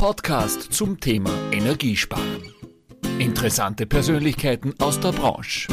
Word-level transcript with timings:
Podcast 0.00 0.72
zum 0.72 0.98
Thema 0.98 1.30
Energiesparen. 1.52 2.54
Interessante 3.18 3.84
Persönlichkeiten 3.84 4.72
aus 4.78 4.98
der 4.98 5.12
Branche. 5.12 5.68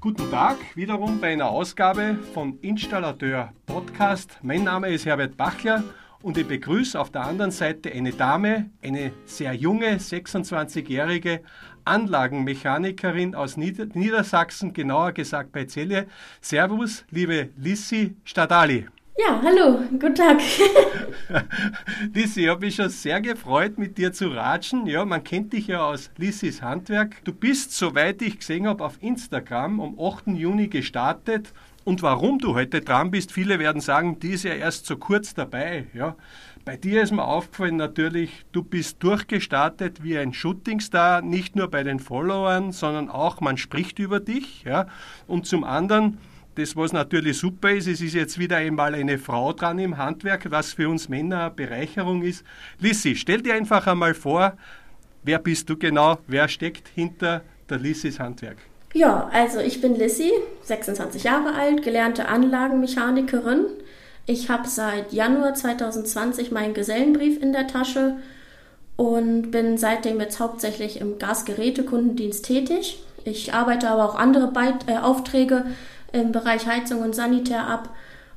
Guten 0.00 0.30
Tag, 0.30 0.56
wiederum 0.76 1.20
bei 1.20 1.34
einer 1.34 1.50
Ausgabe 1.50 2.18
von 2.32 2.58
Installateur 2.62 3.52
Podcast. 3.66 4.38
Mein 4.40 4.64
Name 4.64 4.88
ist 4.88 5.04
Herbert 5.04 5.36
Bachler 5.36 5.84
und 6.22 6.38
ich 6.38 6.48
begrüße 6.48 6.98
auf 6.98 7.10
der 7.10 7.26
anderen 7.26 7.50
Seite 7.50 7.92
eine 7.92 8.12
Dame, 8.12 8.70
eine 8.82 9.12
sehr 9.26 9.52
junge, 9.52 9.96
26-jährige 9.96 11.42
Anlagenmechanikerin 11.84 13.34
aus 13.34 13.58
Nieder 13.58 13.84
Niedersachsen, 13.92 14.72
genauer 14.72 15.12
gesagt 15.12 15.52
bei 15.52 15.66
Celle. 15.66 16.06
Servus, 16.40 17.04
liebe 17.10 17.50
Lissi 17.58 18.16
Stadali. 18.24 18.86
Ja, 19.26 19.40
hallo, 19.42 19.80
guten 19.90 20.14
Tag. 20.14 20.40
Lissi, 22.14 22.42
ich 22.42 22.48
habe 22.48 22.64
mich 22.64 22.76
schon 22.76 22.88
sehr 22.88 23.20
gefreut, 23.20 23.76
mit 23.76 23.98
dir 23.98 24.12
zu 24.12 24.28
ratschen. 24.28 24.86
Ja, 24.86 25.04
man 25.04 25.24
kennt 25.24 25.52
dich 25.52 25.66
ja 25.66 25.84
aus 25.84 26.10
Lissis 26.16 26.62
Handwerk. 26.62 27.22
Du 27.24 27.32
bist, 27.32 27.72
soweit 27.72 28.22
ich 28.22 28.38
gesehen 28.38 28.66
habe, 28.66 28.84
auf 28.84 29.02
Instagram 29.02 29.80
am 29.80 30.00
8. 30.00 30.28
Juni 30.28 30.68
gestartet. 30.68 31.52
Und 31.84 32.02
warum 32.02 32.38
du 32.38 32.54
heute 32.54 32.80
dran 32.80 33.10
bist, 33.10 33.32
viele 33.32 33.58
werden 33.58 33.82
sagen, 33.82 34.18
die 34.20 34.30
ist 34.30 34.44
ja 34.44 34.54
erst 34.54 34.86
so 34.86 34.96
kurz 34.96 35.34
dabei. 35.34 35.86
Ja. 35.92 36.16
Bei 36.64 36.76
dir 36.76 37.02
ist 37.02 37.10
mir 37.10 37.24
aufgefallen 37.24 37.76
natürlich, 37.76 38.44
du 38.52 38.62
bist 38.62 39.02
durchgestartet 39.02 40.02
wie 40.02 40.16
ein 40.16 40.32
Shootingstar, 40.32 41.20
nicht 41.20 41.56
nur 41.56 41.68
bei 41.68 41.82
den 41.82 41.98
Followern, 41.98 42.72
sondern 42.72 43.10
auch 43.10 43.40
man 43.40 43.58
spricht 43.58 43.98
über 43.98 44.20
dich. 44.20 44.62
Ja. 44.64 44.86
Und 45.26 45.46
zum 45.46 45.64
anderen, 45.64 46.18
das, 46.60 46.76
was 46.76 46.92
natürlich 46.92 47.38
super 47.38 47.70
ist, 47.70 47.88
es 47.88 48.00
ist 48.00 48.14
jetzt 48.14 48.38
wieder 48.38 48.56
einmal 48.56 48.94
eine 48.94 49.18
Frau 49.18 49.52
dran 49.52 49.78
im 49.78 49.96
Handwerk, 49.96 50.50
was 50.50 50.74
für 50.74 50.88
uns 50.88 51.08
Männer 51.08 51.44
eine 51.44 51.50
Bereicherung 51.50 52.22
ist. 52.22 52.44
Lissi, 52.78 53.16
stell 53.16 53.40
dir 53.40 53.54
einfach 53.54 53.86
einmal 53.86 54.14
vor, 54.14 54.52
wer 55.22 55.38
bist 55.38 55.68
du 55.70 55.76
genau, 55.76 56.18
wer 56.26 56.48
steckt 56.48 56.88
hinter 56.88 57.42
der 57.68 57.78
Lissis 57.78 58.20
Handwerk? 58.20 58.58
Ja, 58.92 59.30
also 59.32 59.60
ich 59.60 59.80
bin 59.80 59.94
Lissy, 59.94 60.32
26 60.62 61.24
Jahre 61.24 61.54
alt, 61.54 61.82
gelernte 61.82 62.28
Anlagenmechanikerin. 62.28 63.66
Ich 64.26 64.50
habe 64.50 64.68
seit 64.68 65.12
Januar 65.12 65.54
2020 65.54 66.50
meinen 66.50 66.74
Gesellenbrief 66.74 67.40
in 67.40 67.52
der 67.52 67.68
Tasche 67.68 68.16
und 68.96 69.50
bin 69.50 69.78
seitdem 69.78 70.20
jetzt 70.20 70.40
hauptsächlich 70.40 71.00
im 71.00 71.18
Gasgerätekundendienst 71.18 72.44
tätig. 72.44 73.02
Ich 73.24 73.54
arbeite 73.54 73.88
aber 73.88 74.04
auch 74.04 74.14
andere 74.14 74.48
Beit 74.48 74.88
äh, 74.88 74.96
Aufträge 74.96 75.66
im 76.12 76.32
Bereich 76.32 76.66
Heizung 76.66 77.02
und 77.02 77.14
Sanitär 77.14 77.66
ab 77.66 77.90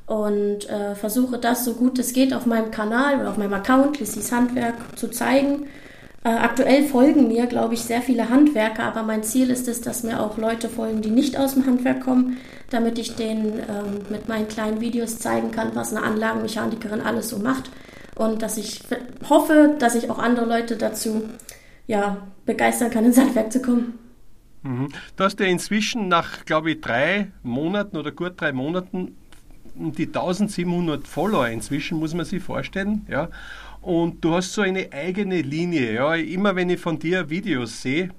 und 0.05 0.69
äh, 0.69 0.95
versuche 0.95 1.37
das 1.37 1.63
so 1.63 1.75
gut 1.75 1.97
es 1.97 2.13
geht 2.13 2.33
auf 2.33 2.45
meinem 2.45 2.71
Kanal 2.71 3.19
oder 3.19 3.29
auf 3.29 3.37
meinem 3.37 3.53
Account 3.53 3.99
Lissys 3.99 4.31
Handwerk 4.31 4.75
zu 4.97 5.09
zeigen. 5.09 5.67
Äh, 6.25 6.29
aktuell 6.29 6.85
folgen 6.85 7.27
mir, 7.27 7.47
glaube 7.47 7.73
ich, 7.73 7.81
sehr 7.81 8.01
viele 8.01 8.29
Handwerker, 8.29 8.83
aber 8.83 9.03
mein 9.03 9.23
Ziel 9.23 9.49
ist 9.49 9.67
es, 9.67 9.81
dass 9.81 10.03
mir 10.03 10.21
auch 10.21 10.37
Leute 10.37 10.69
folgen, 10.69 11.01
die 11.01 11.09
nicht 11.09 11.37
aus 11.37 11.53
dem 11.53 11.65
Handwerk 11.65 12.01
kommen, 12.01 12.37
damit 12.69 12.97
ich 12.97 13.15
denen 13.15 13.59
ähm, 13.59 14.01
mit 14.09 14.27
meinen 14.29 14.47
kleinen 14.47 14.79
Videos 14.79 15.19
zeigen 15.19 15.51
kann, 15.51 15.71
was 15.73 15.93
eine 15.93 16.05
Anlagenmechanikerin 16.05 17.01
alles 17.01 17.29
so 17.29 17.39
macht 17.39 17.69
und 18.15 18.41
dass 18.41 18.57
ich 18.57 18.81
hoffe, 19.29 19.75
dass 19.79 19.95
ich 19.95 20.09
auch 20.09 20.19
andere 20.19 20.45
Leute 20.45 20.77
dazu 20.77 21.23
ja, 21.87 22.17
begeistern 22.45 22.89
kann, 22.89 23.05
ins 23.05 23.17
Handwerk 23.17 23.51
zu 23.51 23.61
kommen. 23.61 23.99
Mhm. 24.63 24.89
Du 25.15 25.23
hast 25.23 25.39
ja 25.39 25.45
inzwischen 25.45 26.07
nach, 26.07 26.45
glaube 26.45 26.71
ich, 26.71 26.81
drei 26.81 27.27
Monaten 27.43 27.97
oder 27.97 28.11
gut 28.11 28.33
drei 28.37 28.51
Monaten 28.51 29.15
die 29.75 30.05
1700 30.07 31.07
Follower 31.07 31.47
inzwischen, 31.47 31.99
muss 31.99 32.13
man 32.13 32.25
sich 32.25 32.43
vorstellen. 32.43 33.05
Ja. 33.09 33.29
Und 33.81 34.23
du 34.23 34.35
hast 34.35 34.53
so 34.53 34.61
eine 34.61 34.91
eigene 34.91 35.41
Linie. 35.41 35.93
Ja. 35.93 36.15
Immer 36.15 36.55
wenn 36.55 36.69
ich 36.69 36.79
von 36.79 36.99
dir 36.99 37.29
Videos 37.29 37.81
sehe, 37.81 38.09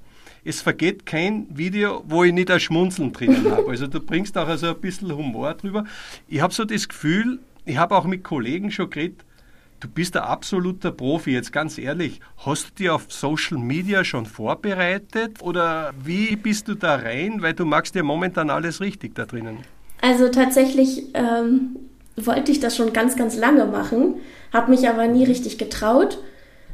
es 0.44 0.60
vergeht 0.60 1.06
kein 1.06 1.47
Video, 1.56 2.04
wo 2.06 2.22
ich 2.25 2.33
nicht 2.33 2.50
ein 2.50 2.60
Schmunzeln 2.60 3.12
drinnen 3.12 3.50
habe. 3.50 3.71
Also 3.71 3.87
du 3.87 4.00
bringst 4.00 4.37
auch 4.37 4.47
also 4.47 4.69
ein 4.69 4.81
bisschen 4.81 5.15
Humor 5.16 5.54
drüber. 5.54 5.84
Ich 6.28 6.41
habe 6.41 6.53
so 6.53 6.65
das 6.65 6.87
Gefühl, 6.87 7.38
ich 7.65 7.78
habe 7.78 7.97
auch 7.97 8.04
mit 8.04 8.25
Kollegen 8.25 8.71
schon 8.71 8.91
geredet, 8.91 9.25
Du 9.84 9.91
bist 9.91 10.17
ein 10.17 10.22
absoluter 10.22 10.93
Profi, 10.93 11.33
jetzt 11.33 11.53
ganz 11.53 11.77
ehrlich. 11.77 12.19
Hast 12.39 12.71
du 12.71 12.75
dich 12.75 12.89
auf 12.89 13.05
Social 13.11 13.59
Media 13.59 14.03
schon 14.03 14.25
vorbereitet 14.25 15.43
oder 15.43 15.93
wie 16.03 16.37
bist 16.37 16.69
du 16.69 16.75
da 16.75 16.95
rein? 16.95 17.43
Weil 17.43 17.53
du 17.53 17.67
magst 17.67 17.95
ja 17.95 18.03
momentan 18.03 18.49
alles 18.49 18.81
richtig 18.81 19.15
da 19.15 19.27
drinnen. 19.27 19.59
Also 20.00 20.31
tatsächlich 20.31 21.09
ähm, 21.12 21.77
wollte 22.17 22.50
ich 22.50 22.61
das 22.61 22.75
schon 22.75 22.95
ganz, 22.95 23.15
ganz 23.15 23.37
lange 23.37 23.67
machen, 23.67 24.15
habe 24.55 24.71
mich 24.71 24.89
aber 24.89 25.06
nie 25.06 25.25
richtig 25.25 25.59
getraut. 25.59 26.16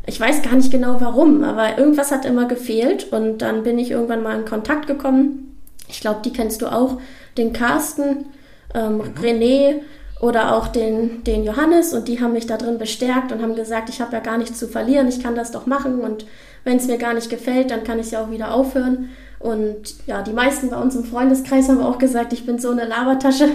Ich 0.06 0.20
weiß 0.20 0.42
gar 0.42 0.54
nicht 0.54 0.70
genau 0.70 1.00
warum, 1.00 1.42
aber 1.42 1.78
irgendwas 1.78 2.12
hat 2.12 2.24
immer 2.24 2.46
gefehlt 2.46 3.12
und 3.12 3.38
dann 3.38 3.64
bin 3.64 3.80
ich 3.80 3.90
irgendwann 3.90 4.22
mal 4.22 4.38
in 4.38 4.44
Kontakt 4.44 4.86
gekommen. 4.86 5.58
Ich 5.88 6.00
glaube, 6.00 6.20
die 6.24 6.32
kennst 6.32 6.62
du 6.62 6.68
auch, 6.68 7.00
den 7.36 7.52
Carsten, 7.52 8.26
ähm, 8.72 8.98
mhm. 8.98 9.02
René 9.20 9.80
oder 10.20 10.54
auch 10.54 10.68
den, 10.68 11.24
den 11.24 11.44
Johannes 11.44 11.94
und 11.94 12.06
die 12.08 12.20
haben 12.20 12.34
mich 12.34 12.46
da 12.46 12.56
drin 12.56 12.78
bestärkt 12.78 13.32
und 13.32 13.42
haben 13.42 13.56
gesagt, 13.56 13.88
ich 13.88 14.00
habe 14.00 14.12
ja 14.12 14.20
gar 14.20 14.38
nichts 14.38 14.58
zu 14.58 14.68
verlieren, 14.68 15.08
ich 15.08 15.22
kann 15.22 15.34
das 15.34 15.50
doch 15.50 15.66
machen 15.66 16.00
und 16.00 16.26
wenn 16.64 16.76
es 16.76 16.86
mir 16.86 16.98
gar 16.98 17.14
nicht 17.14 17.30
gefällt, 17.30 17.70
dann 17.70 17.84
kann 17.84 17.98
ich 17.98 18.10
ja 18.10 18.22
auch 18.22 18.30
wieder 18.30 18.52
aufhören. 18.52 19.08
Und 19.38 19.94
ja, 20.06 20.20
die 20.20 20.34
meisten 20.34 20.68
bei 20.68 20.76
uns 20.76 20.94
im 20.94 21.04
Freundeskreis 21.04 21.70
haben 21.70 21.80
auch 21.80 21.96
gesagt, 21.96 22.34
ich 22.34 22.44
bin 22.44 22.58
so 22.58 22.70
eine 22.70 22.84
Labertasche. 22.84 23.48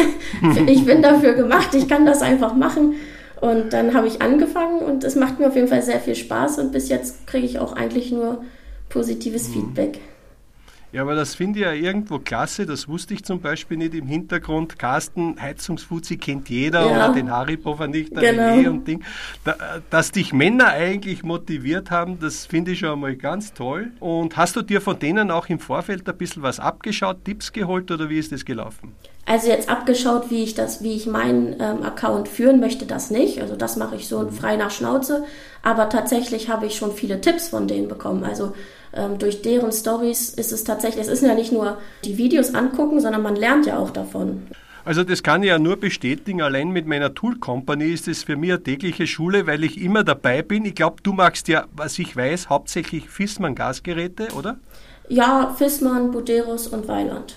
ich 0.66 0.84
bin 0.84 1.00
dafür 1.00 1.32
gemacht, 1.32 1.74
ich 1.74 1.88
kann 1.88 2.04
das 2.04 2.20
einfach 2.20 2.54
machen. 2.54 2.96
Und 3.40 3.72
dann 3.72 3.94
habe 3.94 4.06
ich 4.06 4.20
angefangen 4.20 4.80
und 4.80 5.02
es 5.04 5.16
macht 5.16 5.40
mir 5.40 5.48
auf 5.48 5.56
jeden 5.56 5.68
Fall 5.68 5.80
sehr 5.80 5.98
viel 5.98 6.14
Spaß 6.14 6.58
und 6.58 6.70
bis 6.70 6.90
jetzt 6.90 7.26
kriege 7.26 7.46
ich 7.46 7.58
auch 7.58 7.72
eigentlich 7.72 8.12
nur 8.12 8.44
positives 8.90 9.48
mhm. 9.48 9.52
Feedback. 9.52 10.00
Ja, 10.92 11.00
aber 11.00 11.14
das 11.14 11.34
finde 11.34 11.60
ich 11.60 11.64
ja 11.64 11.72
irgendwo 11.72 12.18
klasse. 12.18 12.66
Das 12.66 12.86
wusste 12.86 13.14
ich 13.14 13.24
zum 13.24 13.40
Beispiel 13.40 13.78
nicht 13.78 13.94
im 13.94 14.06
Hintergrund. 14.06 14.78
Carsten, 14.78 15.40
Heizungsfuzzi 15.40 16.18
kennt 16.18 16.50
jeder 16.50 16.86
ja. 16.86 16.86
oder 16.86 17.14
den 17.14 17.30
Haribo-Vernichter 17.30 18.20
genau. 18.20 18.70
und 18.70 18.86
Ding. 18.86 19.02
Da, 19.42 19.56
dass 19.88 20.12
dich 20.12 20.34
Männer 20.34 20.66
eigentlich 20.66 21.22
motiviert 21.22 21.90
haben, 21.90 22.18
das 22.20 22.44
finde 22.44 22.72
ich 22.72 22.80
schon 22.80 22.90
einmal 22.90 23.16
ganz 23.16 23.54
toll. 23.54 23.90
Und 24.00 24.36
hast 24.36 24.54
du 24.54 24.60
dir 24.60 24.82
von 24.82 24.98
denen 24.98 25.30
auch 25.30 25.48
im 25.48 25.58
Vorfeld 25.58 26.06
ein 26.06 26.16
bisschen 26.18 26.42
was 26.42 26.60
abgeschaut, 26.60 27.24
Tipps 27.24 27.52
geholt 27.52 27.90
oder 27.90 28.10
wie 28.10 28.18
ist 28.18 28.30
das 28.30 28.44
gelaufen? 28.44 28.94
Also 29.24 29.48
jetzt 29.48 29.70
abgeschaut, 29.70 30.30
wie 30.30 30.42
ich 30.42 30.54
das, 30.54 30.82
wie 30.82 30.92
ich 30.94 31.06
meinen 31.06 31.54
ähm, 31.58 31.84
Account 31.84 32.28
führen 32.28 32.60
möchte, 32.60 32.84
das 32.84 33.10
nicht. 33.10 33.40
Also 33.40 33.56
das 33.56 33.76
mache 33.76 33.96
ich 33.96 34.08
so 34.08 34.18
mhm. 34.18 34.30
frei 34.30 34.56
nach 34.56 34.70
Schnauze. 34.70 35.24
Aber 35.62 35.88
tatsächlich 35.88 36.50
habe 36.50 36.66
ich 36.66 36.76
schon 36.76 36.92
viele 36.92 37.20
Tipps 37.22 37.48
von 37.48 37.66
denen 37.66 37.88
bekommen. 37.88 38.24
Also 38.24 38.52
ähm, 38.94 39.18
durch 39.18 39.42
deren 39.42 39.72
Stories 39.72 40.30
ist 40.30 40.52
es 40.52 40.64
tatsächlich, 40.64 41.02
es 41.02 41.08
ist 41.08 41.22
ja 41.22 41.34
nicht 41.34 41.52
nur 41.52 41.78
die 42.04 42.18
Videos 42.18 42.54
angucken, 42.54 43.00
sondern 43.00 43.22
man 43.22 43.36
lernt 43.36 43.66
ja 43.66 43.78
auch 43.78 43.90
davon. 43.90 44.42
Also 44.84 45.04
das 45.04 45.22
kann 45.22 45.42
ich 45.42 45.48
ja 45.48 45.58
nur 45.58 45.76
bestätigen. 45.76 46.42
Allein 46.42 46.70
mit 46.70 46.86
meiner 46.86 47.14
Tool 47.14 47.38
Company 47.38 47.84
ist 47.84 48.08
es 48.08 48.24
für 48.24 48.36
mich 48.36 48.50
eine 48.50 48.62
tägliche 48.62 49.06
Schule, 49.06 49.46
weil 49.46 49.62
ich 49.62 49.80
immer 49.80 50.02
dabei 50.02 50.42
bin. 50.42 50.64
Ich 50.64 50.74
glaube, 50.74 50.96
du 51.02 51.12
magst 51.12 51.46
ja, 51.48 51.66
was 51.76 51.98
ich 51.98 52.16
weiß, 52.16 52.48
hauptsächlich 52.48 53.08
Fissmann 53.08 53.54
Gasgeräte, 53.54 54.28
oder? 54.36 54.58
Ja, 55.08 55.54
Fissmann, 55.56 56.10
Buderus 56.10 56.66
und 56.66 56.88
Weiland. 56.88 57.36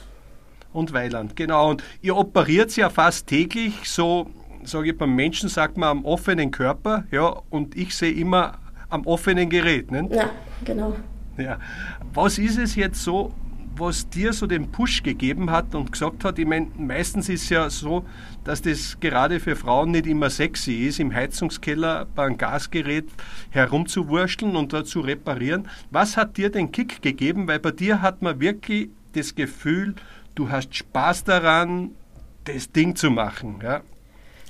Und 0.73 0.91
Weiland, 0.91 1.35
genau. 1.35 1.69
Und 1.69 1.83
ihr 2.01 2.17
operiert 2.17 2.75
ja 2.75 2.89
fast 2.89 3.27
täglich 3.27 3.89
so, 3.89 4.27
sage 4.63 4.89
ich 4.89 4.97
beim 4.97 5.15
Menschen 5.15 5.47
sagt 5.47 5.77
man 5.77 5.89
am 5.89 6.05
offenen 6.05 6.51
Körper, 6.51 7.05
ja, 7.11 7.41
und 7.49 7.77
ich 7.77 7.95
sehe 7.95 8.11
immer 8.11 8.57
am 8.89 9.05
offenen 9.05 9.49
Gerät. 9.49 9.91
Ne? 9.91 10.09
Ja, 10.11 10.31
genau. 10.65 10.95
Ja. 11.37 11.59
Was 12.13 12.37
ist 12.37 12.57
es 12.57 12.75
jetzt 12.75 13.03
so, 13.03 13.33
was 13.77 14.09
dir 14.09 14.33
so 14.33 14.47
den 14.47 14.71
Push 14.71 15.03
gegeben 15.03 15.51
hat 15.51 15.75
und 15.75 15.91
gesagt 15.91 16.23
hat, 16.23 16.39
ich 16.39 16.45
meine, 16.45 16.67
meistens 16.77 17.29
ist 17.29 17.43
es 17.43 17.49
ja 17.49 17.69
so, 17.69 18.05
dass 18.43 18.61
das 18.61 18.97
gerade 18.99 19.39
für 19.39 19.55
Frauen 19.55 19.91
nicht 19.91 20.07
immer 20.07 20.29
sexy 20.29 20.85
ist, 20.85 20.99
im 20.99 21.13
Heizungskeller 21.13 22.05
bei 22.15 22.25
einem 22.25 22.37
Gasgerät 22.37 23.07
herumzuwurschteln 23.49 24.55
und 24.55 24.71
da 24.73 24.85
zu 24.85 25.01
reparieren. 25.01 25.67
Was 25.91 26.15
hat 26.15 26.37
dir 26.37 26.49
den 26.49 26.71
Kick 26.71 27.01
gegeben? 27.01 27.47
Weil 27.47 27.59
bei 27.59 27.71
dir 27.71 28.01
hat 28.01 28.21
man 28.21 28.39
wirklich 28.39 28.89
das 29.13 29.35
Gefühl, 29.35 29.95
du 30.35 30.49
hast 30.49 30.75
Spaß 30.75 31.23
daran, 31.23 31.91
das 32.45 32.71
Ding 32.71 32.95
zu 32.95 33.11
machen. 33.11 33.59
Ja? 33.63 33.81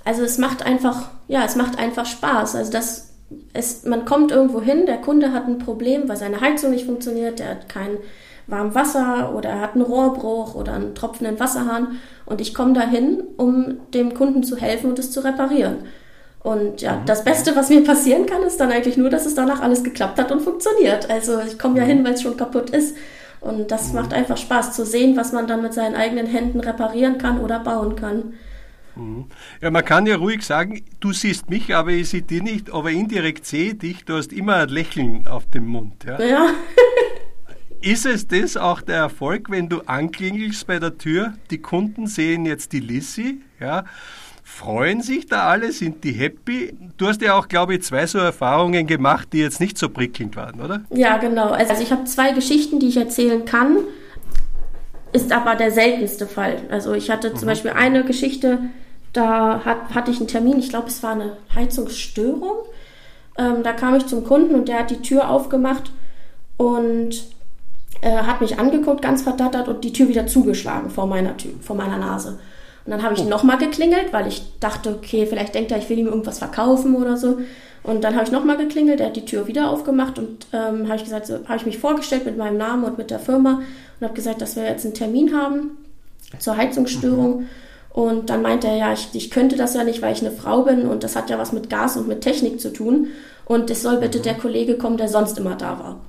Also 0.04 0.24
es 0.24 0.38
macht 0.38 0.64
einfach, 0.64 1.10
ja, 1.28 1.44
es 1.46 1.56
macht 1.56 1.78
einfach 1.78 2.06
Spaß. 2.06 2.56
Also 2.56 2.72
das 2.72 3.15
es, 3.54 3.86
man 3.86 4.06
kommt 4.06 4.32
irgendwo 4.32 4.62
hin, 4.62 4.86
der 4.86 4.98
Kunde 4.98 5.32
hat 5.32 5.48
ein 5.48 5.60
Problem, 5.60 6.08
weil 6.08 6.18
seine 6.18 6.42
Heizung 6.42 6.72
nicht 6.72 6.86
funktioniert, 6.86 7.40
der 7.40 7.50
hat 7.52 7.70
kein 7.70 7.98
warmes 8.48 8.76
Wasser 8.76 9.34
oder 9.36 9.50
er 9.50 9.62
hat 9.62 9.74
einen 9.74 9.84
Rohrbruch 9.84 10.56
oder 10.56 10.74
einen 10.74 10.96
tropfenden 10.96 11.40
Wasserhahn 11.40 12.00
und 12.26 12.42
ich 12.42 12.54
komme 12.54 12.74
dahin, 12.74 13.24
um 13.38 13.78
dem 13.94 14.14
Kunden 14.14 14.44
zu 14.44 14.58
helfen 14.58 14.90
und 14.90 15.00
es 15.00 15.12
zu 15.12 15.24
reparieren. 15.24 15.78
Und 16.46 16.82
ja, 16.82 16.98
mhm. 16.98 17.06
das 17.08 17.24
Beste, 17.24 17.56
was 17.56 17.70
mir 17.70 17.84
passieren 17.84 18.28
kann, 18.28 18.44
ist 18.44 18.60
dann 18.60 18.72
eigentlich 18.72 18.98
nur, 18.98 19.10
dass 19.10 19.26
es 19.26 19.34
danach 19.34 19.64
alles 19.64 19.84
geklappt 19.84 20.20
hat 20.20 20.32
und 20.32 20.42
funktioniert. 20.42 21.10
Also 21.10 21.40
ich 21.40 21.58
komme 21.58 21.80
ja 21.80 21.86
mhm. 21.86 21.88
hin, 21.88 22.06
weil 22.06 22.14
es 22.14 22.22
schon 22.22 22.38
kaputt 22.38 22.70
ist. 22.70 22.96
Und 23.42 23.72
das 23.72 23.90
mhm. 23.90 23.96
macht 23.96 24.14
einfach 24.14 24.38
Spaß 24.38 24.74
zu 24.74 24.86
sehen, 24.86 25.18
was 25.18 25.32
man 25.32 25.48
dann 25.48 25.64
mit 25.64 25.74
seinen 25.74 25.96
eigenen 25.96 26.28
Händen 26.28 26.60
reparieren 26.60 27.18
kann 27.18 27.42
oder 27.42 27.60
bauen 27.60 27.96
kann. 27.96 28.36
Mhm. 28.96 29.26
Ja, 29.62 29.72
man 29.72 29.84
kann 29.84 30.06
ja 30.06 30.18
ruhig 30.18 30.44
sagen, 30.44 30.82
du 31.00 31.14
siehst 31.14 31.50
mich, 31.50 31.76
aber 31.76 31.92
ich 31.92 32.10
sehe 32.10 32.22
dich 32.22 32.42
nicht, 32.42 32.72
aber 32.72 32.92
indirekt 32.92 33.46
sehe 33.46 33.72
ich 33.72 33.78
dich, 33.78 34.06
du 34.06 34.16
hast 34.16 34.34
immer 34.34 34.56
ein 34.56 34.70
Lächeln 34.70 35.28
auf 35.28 35.50
dem 35.50 35.68
Mund. 35.68 36.04
Ja. 36.06 36.22
Ja. 36.22 36.48
Ist 37.82 38.06
es 38.06 38.28
das 38.28 38.58
auch 38.58 38.82
der 38.82 38.96
Erfolg, 38.96 39.52
wenn 39.52 39.70
du 39.70 39.82
anklingelst 39.82 40.66
bei 40.66 40.80
der 40.80 40.98
Tür, 40.98 41.34
die 41.52 41.60
Kunden 41.60 42.08
sehen 42.08 42.46
jetzt 42.46 42.72
die 42.72 42.80
Lissy, 42.80 43.42
ja, 43.60 43.86
freuen 44.44 45.02
sich 45.02 45.28
da 45.28 45.50
alle, 45.50 45.72
sind 45.72 46.04
die 46.04 46.14
happy? 46.14 46.76
Du 46.98 47.08
hast 47.08 47.22
ja 47.22 47.38
auch, 47.38 47.48
glaube 47.48 47.76
ich, 47.76 47.84
zwei 47.84 48.08
so 48.08 48.18
Erfahrungen 48.18 48.88
gemacht, 48.88 49.30
die 49.34 49.40
jetzt 49.40 49.60
nicht 49.60 49.78
so 49.78 49.90
prickelnd 49.90 50.36
waren, 50.36 50.62
oder? 50.62 50.84
Ja, 50.90 51.18
genau. 51.18 51.50
Also 51.50 51.82
ich 51.82 51.92
habe 51.92 52.06
zwei 52.06 52.32
Geschichten, 52.32 52.80
die 52.80 52.88
ich 52.88 52.98
erzählen 52.98 53.46
kann, 53.46 53.78
ist 55.14 55.32
aber 55.32 55.56
der 55.56 55.72
seltenste 55.72 56.28
Fall. 56.28 56.64
Also 56.70 56.94
ich 56.94 57.10
hatte 57.10 57.34
zum 57.34 57.44
mhm. 57.44 57.46
Beispiel 57.48 57.72
eine 57.72 58.04
Geschichte, 58.04 58.60
da 59.16 59.64
hat, 59.64 59.96
hatte 59.96 60.12
ich 60.12 60.18
einen 60.18 60.28
Termin, 60.28 60.60
ich 60.60 60.70
glaube, 60.70 60.88
es 60.88 61.02
war 61.02 61.14
eine 61.14 61.38
Heizungsstörung. 61.54 62.58
Ähm, 63.38 63.64
da 63.64 63.74
kam 63.74 63.96
ich 63.96 64.06
zum 64.08 64.24
Kunden 64.24 64.56
und 64.56 64.68
der 64.68 64.80
hat 64.80 64.92
die 64.92 65.02
Tür 65.02 65.30
aufgemacht 65.30 65.92
und 66.58 67.24
äh, 68.02 68.12
hat 68.12 68.42
mich 68.42 68.60
angeguckt, 68.60 69.02
ganz 69.02 69.22
verdattert 69.22 69.68
und 69.68 69.84
die 69.84 69.94
Tür 69.94 70.10
wieder 70.10 70.28
zugeschlagen 70.28 70.90
vor 70.90 71.08
meiner 71.08 71.36
Tür, 71.38 71.54
vor 71.62 71.76
meiner 71.76 71.98
Nase. 71.98 72.40
Und 72.86 72.92
dann 72.92 73.04
habe 73.04 73.16
ich 73.16 73.22
oh. 73.22 73.30
nochmal 73.30 73.58
geklingelt, 73.58 74.12
weil 74.12 74.28
ich 74.28 74.44
dachte, 74.60 74.90
okay, 74.90 75.26
vielleicht 75.26 75.56
denkt 75.56 75.72
er, 75.72 75.78
ich 75.78 75.90
will 75.90 75.98
ihm 75.98 76.08
irgendwas 76.08 76.40
verkaufen 76.40 76.96
oder 76.96 77.18
so. 77.18 77.40
Und 77.84 78.04
dann 78.04 78.16
habe 78.16 78.26
ich 78.26 78.32
nochmal 78.32 78.58
geklingelt, 78.58 79.00
er 79.00 79.08
hat 79.08 79.16
die 79.16 79.26
Tür 79.26 79.48
wieder 79.48 79.70
aufgemacht 79.70 80.18
und 80.20 80.48
ähm, 80.54 80.88
habe 80.88 80.98
ich 80.98 81.04
gesagt, 81.04 81.28
so, 81.28 81.36
habe 81.48 81.58
ich 81.58 81.66
mich 81.66 81.78
vorgestellt 81.78 82.26
mit 82.26 82.36
meinem 82.38 82.58
Namen 82.58 82.84
und 82.84 82.98
mit 82.98 83.12
der 83.12 83.20
Firma 83.20 83.62
und 84.00 84.06
habe 84.06 84.14
gesagt, 84.14 84.42
dass 84.42 84.56
wir 84.56 84.64
jetzt 84.64 84.86
einen 84.86 84.94
Termin 84.94 85.36
haben 85.36 85.72
zur 86.40 86.58
Heizungsstörung. 86.58 87.42
Mhm. 87.42 87.48
Und 87.96 88.30
dann 88.30 88.42
meinte 88.42 88.68
er, 88.68 88.76
ja, 88.76 88.92
ich, 88.92 89.08
ich 89.14 89.32
könnte 89.32 89.56
das 89.56 89.74
ja 89.74 89.86
nicht, 89.86 90.02
weil 90.02 90.12
ich 90.12 90.20
eine 90.20 90.36
Frau 90.36 90.64
bin 90.64 90.86
und 90.86 91.06
das 91.06 91.16
hat 91.16 91.30
ja 91.30 91.40
was 91.40 91.54
mit 91.54 91.70
Gas 91.70 91.96
und 91.96 92.10
mit 92.10 92.20
Technik 92.20 92.60
zu 92.60 92.74
tun. 92.74 93.08
Und 93.46 93.70
es 93.70 93.84
soll 93.84 93.96
bitte 93.96 94.18
mhm. 94.18 94.24
der 94.24 94.34
Kollege 94.34 94.78
kommen, 94.78 94.98
der 94.98 95.08
sonst 95.08 95.38
immer 95.38 95.56
da 95.56 95.80
war. 95.80 96.02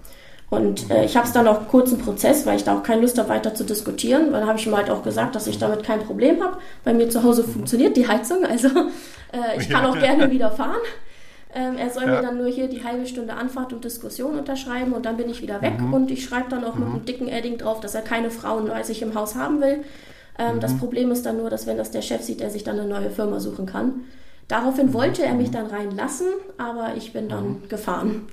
Und 0.51 0.91
äh, 0.91 1.05
ich 1.05 1.17
habe 1.17 1.29
es 1.29 1.33
dann 1.33 1.47
auch 1.47 1.69
kurz 1.69 1.93
im 1.93 1.99
Prozess, 1.99 2.45
weil 2.45 2.57
ich 2.57 2.65
da 2.65 2.77
auch 2.77 2.83
keine 2.83 3.03
Lust 3.03 3.21
habe, 3.21 3.29
weiter 3.29 3.55
zu 3.55 3.63
diskutieren. 3.63 4.33
Weil 4.33 4.41
dann 4.41 4.49
habe 4.49 4.59
ich 4.59 4.67
ihm 4.67 4.77
halt 4.77 4.91
auch 4.91 5.05
gesagt, 5.05 5.37
dass 5.37 5.47
ich 5.47 5.59
damit 5.59 5.85
kein 5.85 6.01
Problem 6.01 6.43
habe. 6.43 6.57
Bei 6.83 6.93
mir 6.93 7.09
zu 7.09 7.23
Hause 7.23 7.45
funktioniert 7.45 7.97
die 7.97 8.09
Heizung, 8.09 8.45
also 8.45 8.67
äh, 9.33 9.61
ich 9.61 9.69
kann 9.69 9.87
auch 9.87 9.97
gerne 9.97 10.29
wieder 10.33 10.51
fahren. 10.51 10.81
Ähm, 11.55 11.79
er 11.79 11.91
soll 11.91 12.03
ja. 12.03 12.17
mir 12.17 12.23
dann 12.23 12.37
nur 12.37 12.49
hier 12.49 12.67
die 12.67 12.83
halbe 12.83 13.07
Stunde 13.07 13.35
Anfahrt 13.35 13.73
und 13.73 13.85
Diskussion 13.85 14.37
unterschreiben 14.37 14.93
und 14.93 15.07
dann 15.07 15.17
bin 15.17 15.31
ich 15.31 15.41
wieder 15.41 15.63
weg. 15.63 15.81
Mhm. 15.81 15.95
Und 15.95 16.11
ich 16.11 16.25
schreibe 16.25 16.51
dann 16.51 16.65
auch 16.65 16.75
mhm. 16.75 16.81
mit 16.81 16.89
einem 16.91 17.05
dicken 17.05 17.29
Edding 17.29 17.59
drauf, 17.59 17.79
dass 17.79 17.95
er 17.95 18.03
keine 18.03 18.31
Frauen 18.31 18.67
bei 18.67 18.83
sich 18.83 19.03
im 19.03 19.15
Haus 19.15 19.37
haben 19.37 19.61
will. 19.61 19.85
Ähm, 20.39 20.57
mhm. 20.57 20.61
Das 20.61 20.77
Problem 20.77 21.11
ist 21.11 21.25
dann 21.27 21.37
nur, 21.37 21.51
dass 21.51 21.67
wenn 21.67 21.77
das 21.77 21.91
der 21.91 22.03
Chef 22.03 22.23
sieht, 22.23 22.41
er 22.41 22.51
sich 22.51 22.65
dann 22.65 22.79
eine 22.79 22.89
neue 22.89 23.11
Firma 23.11 23.41
suchen 23.41 23.67
kann. 23.67 24.03
Daraufhin 24.49 24.87
mhm. 24.87 24.95
wollte 24.95 25.23
er 25.25 25.35
mich 25.35 25.51
dann 25.51 25.67
reinlassen, 25.67 26.29
aber 26.59 26.95
ich 26.97 27.13
bin 27.13 27.29
dann 27.29 27.49
mhm. 27.49 27.69
gefahren. 27.69 28.29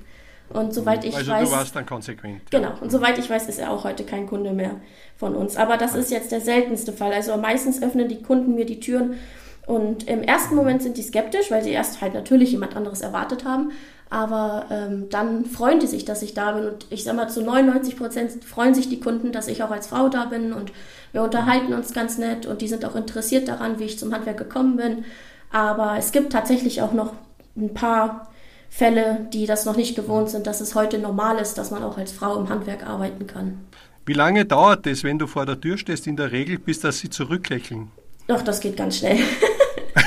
Und 0.50 0.74
soweit 0.74 1.04
ich 1.04 1.16
also 1.16 1.32
weiß. 1.32 1.48
Du 1.48 1.56
warst 1.56 1.74
dann 1.74 1.86
konsequent. 1.86 2.50
Genau. 2.50 2.72
Und 2.80 2.92
soweit 2.92 3.18
ich 3.18 3.28
weiß, 3.28 3.48
ist 3.48 3.58
er 3.58 3.70
auch 3.70 3.84
heute 3.84 4.04
kein 4.04 4.26
Kunde 4.26 4.52
mehr 4.52 4.76
von 5.16 5.34
uns. 5.34 5.56
Aber 5.56 5.76
das 5.76 5.94
ist 5.94 6.10
jetzt 6.10 6.32
der 6.32 6.40
seltenste 6.40 6.92
Fall. 6.92 7.12
Also 7.12 7.36
meistens 7.36 7.82
öffnen 7.82 8.08
die 8.08 8.22
Kunden 8.22 8.54
mir 8.54 8.66
die 8.66 8.78
Türen 8.78 9.18
und 9.66 10.06
im 10.08 10.22
ersten 10.22 10.54
Moment 10.54 10.82
sind 10.82 10.96
die 10.96 11.02
skeptisch, 11.02 11.50
weil 11.50 11.62
sie 11.62 11.70
erst 11.70 12.00
halt 12.00 12.14
natürlich 12.14 12.52
jemand 12.52 12.76
anderes 12.76 13.00
erwartet 13.00 13.44
haben. 13.44 13.72
Aber 14.10 14.66
ähm, 14.70 15.08
dann 15.08 15.44
freuen 15.46 15.80
die 15.80 15.86
sich, 15.86 16.04
dass 16.04 16.22
ich 16.22 16.34
da 16.34 16.52
bin. 16.52 16.66
Und 16.66 16.86
ich 16.90 17.04
sag 17.04 17.16
mal, 17.16 17.28
zu 17.28 17.42
99 17.42 17.96
Prozent 17.96 18.44
freuen 18.44 18.74
sich 18.74 18.88
die 18.88 19.00
Kunden, 19.00 19.32
dass 19.32 19.48
ich 19.48 19.62
auch 19.62 19.70
als 19.70 19.86
Frau 19.86 20.08
da 20.08 20.26
bin. 20.26 20.52
Und 20.52 20.72
wir 21.12 21.22
unterhalten 21.22 21.72
uns 21.72 21.94
ganz 21.94 22.18
nett. 22.18 22.46
Und 22.46 22.60
die 22.60 22.68
sind 22.68 22.84
auch 22.84 22.94
interessiert 22.94 23.48
daran, 23.48 23.78
wie 23.78 23.84
ich 23.84 23.98
zum 23.98 24.12
Handwerk 24.14 24.36
gekommen 24.36 24.76
bin. 24.76 25.04
Aber 25.50 25.96
es 25.98 26.12
gibt 26.12 26.32
tatsächlich 26.32 26.82
auch 26.82 26.92
noch 26.92 27.14
ein 27.56 27.72
paar 27.72 28.28
Fälle, 28.68 29.26
die 29.32 29.46
das 29.46 29.64
noch 29.64 29.76
nicht 29.76 29.96
gewohnt 29.96 30.28
sind, 30.28 30.46
dass 30.46 30.60
es 30.60 30.74
heute 30.74 30.98
normal 30.98 31.38
ist, 31.38 31.54
dass 31.54 31.70
man 31.70 31.82
auch 31.82 31.96
als 31.96 32.12
Frau 32.12 32.38
im 32.38 32.48
Handwerk 32.48 32.86
arbeiten 32.86 33.26
kann. 33.26 33.60
Wie 34.04 34.12
lange 34.12 34.44
dauert 34.44 34.86
es, 34.86 35.02
wenn 35.02 35.18
du 35.18 35.26
vor 35.26 35.46
der 35.46 35.60
Tür 35.60 35.78
stehst, 35.78 36.06
in 36.06 36.16
der 36.16 36.32
Regel, 36.32 36.58
bis 36.58 36.80
dass 36.80 36.98
sie 36.98 37.08
zurücklächeln? 37.08 37.90
Doch, 38.26 38.42
das 38.42 38.60
geht 38.60 38.76
ganz 38.76 38.98
schnell. 38.98 39.18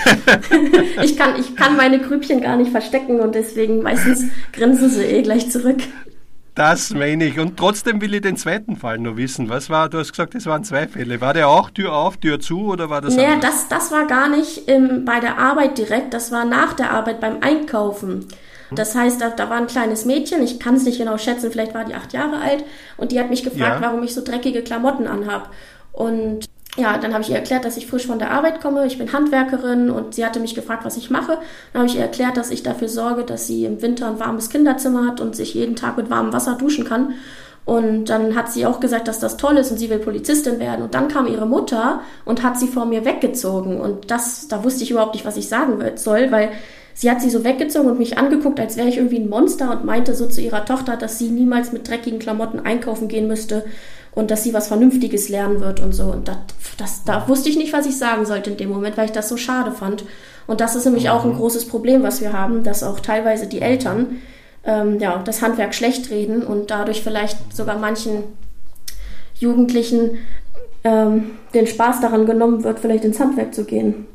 ich, 1.04 1.18
kann, 1.18 1.40
ich 1.40 1.56
kann 1.56 1.76
meine 1.76 2.00
Grübchen 2.00 2.42
gar 2.42 2.58
nicht 2.58 2.72
verstecken 2.72 3.20
und 3.20 3.36
deswegen 3.36 3.82
meistens 3.82 4.26
grinsen 4.54 4.90
sie 4.90 5.04
eh 5.04 5.22
gleich 5.22 5.50
zurück. 5.50 5.78
Das 6.58 6.90
meine 6.90 7.26
ich. 7.26 7.40
Und 7.40 7.56
trotzdem 7.56 8.02
will 8.02 8.16
ich 8.16 8.22
den 8.22 8.36
zweiten 8.36 8.78
Fall 8.78 8.98
nur 8.98 9.16
wissen. 9.16 9.48
Was 9.48 9.70
war, 9.70 9.90
du 9.90 10.00
hast 10.00 10.10
gesagt, 10.10 10.34
es 10.34 10.48
waren 10.48 10.64
zwei 10.64 10.88
Fälle. 10.88 11.22
War 11.22 11.36
der 11.36 11.50
auch 11.50 11.70
Tür 11.70 11.94
auf, 11.94 12.18
Tür 12.18 12.40
zu 12.40 12.66
oder 12.66 12.90
war 12.90 13.00
das 13.00 13.16
Naja, 13.16 13.38
das, 13.40 13.68
das 13.68 13.92
war 13.92 14.08
gar 14.08 14.28
nicht 14.28 14.68
ähm, 14.68 15.06
bei 15.06 15.20
der 15.20 15.38
Arbeit 15.38 15.78
direkt, 15.78 16.16
das 16.16 16.32
war 16.32 16.46
nach 16.46 16.74
der 16.74 16.90
Arbeit 16.92 17.22
beim 17.22 17.38
Einkaufen. 17.42 18.26
Das 18.72 18.96
heißt, 18.96 19.22
da, 19.22 19.30
da 19.30 19.50
war 19.50 19.58
ein 19.58 19.68
kleines 19.68 20.06
Mädchen, 20.06 20.44
ich 20.44 20.60
kann 20.60 20.76
es 20.76 20.84
nicht 20.84 20.98
genau 20.98 21.18
schätzen, 21.18 21.52
vielleicht 21.52 21.74
war 21.74 21.86
die 21.86 21.94
acht 21.94 22.12
Jahre 22.14 22.40
alt, 22.40 22.66
und 22.98 23.12
die 23.12 23.20
hat 23.20 23.30
mich 23.30 23.44
gefragt, 23.44 23.80
ja. 23.80 23.82
warum 23.82 24.04
ich 24.04 24.14
so 24.14 24.24
dreckige 24.24 24.62
Klamotten 24.62 25.08
anhab. 25.08 25.52
Und 25.94 26.46
ja, 26.78 26.98
dann 27.00 27.14
habe 27.14 27.24
ich 27.24 27.30
ihr 27.32 27.36
erklärt, 27.36 27.66
dass 27.66 27.76
ich 27.76 27.88
frisch 27.88 28.06
von 28.06 28.20
der 28.20 28.32
Arbeit 28.32 28.62
komme. 28.62 28.86
Ich 28.86 29.00
bin 29.00 29.12
Handwerkerin 29.12 29.90
und 29.90 30.14
sie 30.14 30.24
hatte 30.24 30.40
mich 30.40 30.54
gefragt, 30.54 30.86
was 30.86 30.96
ich 30.96 31.10
mache. 31.10 31.40
Dann 31.74 31.82
habe 31.82 31.88
ich 31.88 31.96
ihr 31.96 32.02
erklärt, 32.02 32.38
dass 32.38 32.52
ich 32.52 32.62
dafür 32.62 32.88
sorge, 32.88 33.24
dass 33.24 33.48
sie 33.48 33.66
im 33.66 33.82
Winter 33.82 34.08
ein 34.08 34.20
warmes 34.20 34.52
Kinderzimmer 34.52 35.08
hat 35.08 35.20
und 35.20 35.36
sich 35.36 35.56
jeden 35.56 35.76
Tag 35.76 35.98
mit 35.98 36.12
warmem 36.12 36.34
Wasser 36.34 36.54
duschen 36.54 36.86
kann. 36.86 37.16
Und 37.66 38.06
dann 38.06 38.36
hat 38.36 38.52
sie 38.52 38.66
auch 38.66 38.80
gesagt, 38.80 39.08
dass 39.08 39.20
das 39.20 39.38
toll 39.38 39.58
ist 39.58 39.72
und 39.72 39.78
sie 39.78 39.90
will 39.90 40.00
Polizistin 40.00 40.60
werden. 40.60 40.84
Und 40.84 40.94
dann 40.94 41.08
kam 41.08 41.28
ihre 41.28 41.48
Mutter 41.48 42.02
und 42.26 42.44
hat 42.44 42.60
sie 42.60 42.68
vor 42.68 42.86
mir 42.86 43.04
weggezogen. 43.06 43.82
Und 43.82 44.12
das, 44.12 44.48
da 44.48 44.64
wusste 44.64 44.84
ich 44.84 44.92
überhaupt 44.92 45.16
nicht, 45.16 45.26
was 45.26 45.36
ich 45.36 45.50
sagen 45.50 45.84
soll, 45.96 46.32
weil 46.32 46.52
sie 46.94 47.10
hat 47.10 47.22
sie 47.22 47.30
so 47.32 47.44
weggezogen 47.44 47.90
und 47.90 48.00
mich 48.00 48.18
angeguckt, 48.20 48.60
als 48.60 48.78
wäre 48.78 48.88
ich 48.88 48.98
irgendwie 48.98 49.20
ein 49.20 49.30
Monster 49.30 49.72
und 49.72 49.84
meinte 49.84 50.14
so 50.14 50.28
zu 50.28 50.42
ihrer 50.42 50.64
Tochter, 50.64 50.96
dass 50.96 51.18
sie 51.18 51.30
niemals 51.30 51.72
mit 51.74 51.90
dreckigen 51.90 52.20
Klamotten 52.20 52.60
einkaufen 52.60 53.08
gehen 53.08 53.28
müsste 53.28 53.66
und 54.18 54.31
dass 54.31 54.44
sie 54.44 54.52
was 54.52 54.68
Vernünftiges 54.68 55.30
lernen 55.30 55.60
wird 55.60 55.80
und 55.80 55.94
so. 55.94 56.06
Und 56.06 56.28
das, 56.28 56.38
das, 56.78 57.04
da 57.04 57.28
wusste 57.28 57.50
ich 57.50 57.56
nicht, 57.56 57.72
was 57.72 57.86
ich 57.86 58.00
sagen 58.00 58.25
sollte 58.25 58.50
in 58.50 58.58
dem 58.58 58.69
Moment, 58.69 58.98
weil 58.98 59.06
ich 59.06 59.12
das 59.12 59.30
so 59.30 59.38
schade 59.38 59.72
fand. 59.72 60.06
Und 60.48 60.60
das 60.60 60.75
ist 60.75 60.86
nämlich 60.86 61.12
auch 61.12 61.24
ein 61.24 61.34
mhm. 61.34 61.38
großes 61.38 61.68
Problem, 61.68 62.02
was 62.02 62.19
wir 62.19 62.34
haben, 62.34 62.64
dass 62.64 62.81
auch 62.81 63.00
teilweise 63.00 63.46
die 63.46 63.62
Eltern 63.62 64.18
ähm, 64.64 65.00
ja, 65.00 65.22
das 65.24 65.44
Handwerk 65.44 65.75
schlecht 65.75 66.10
reden 66.10 66.42
und 66.42 66.72
dadurch 66.72 67.04
vielleicht 67.04 67.56
sogar 67.56 67.78
manchen 67.78 68.24
Jugendlichen 69.36 70.18
ähm, 70.84 71.38
den 71.54 71.68
Spaß 71.68 72.02
daran 72.02 72.25
genommen 72.25 72.64
wird, 72.64 72.80
vielleicht 72.80 73.06
ins 73.06 73.19
Handwerk 73.19 73.54
zu 73.54 73.66
gehen. 73.66 74.08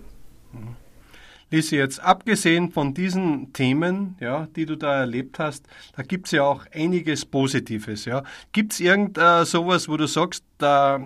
Lisi, 1.52 1.76
jetzt 1.76 2.02
abgesehen 2.02 2.72
von 2.72 2.94
diesen 2.94 3.52
Themen, 3.52 4.16
ja, 4.20 4.48
die 4.56 4.66
du 4.66 4.76
da 4.76 5.00
erlebt 5.00 5.38
hast, 5.38 5.66
da 5.96 6.02
gibt 6.02 6.26
es 6.26 6.32
ja 6.32 6.44
auch 6.44 6.64
einiges 6.74 7.26
Positives. 7.26 8.06
Ja. 8.06 8.24
Gibt 8.52 8.72
es 8.72 8.80
irgend 8.80 9.18
äh, 9.18 9.44
sowas, 9.44 9.88
wo 9.88 9.96
du 9.96 10.06
sagst, 10.06 10.44
da 10.56 10.98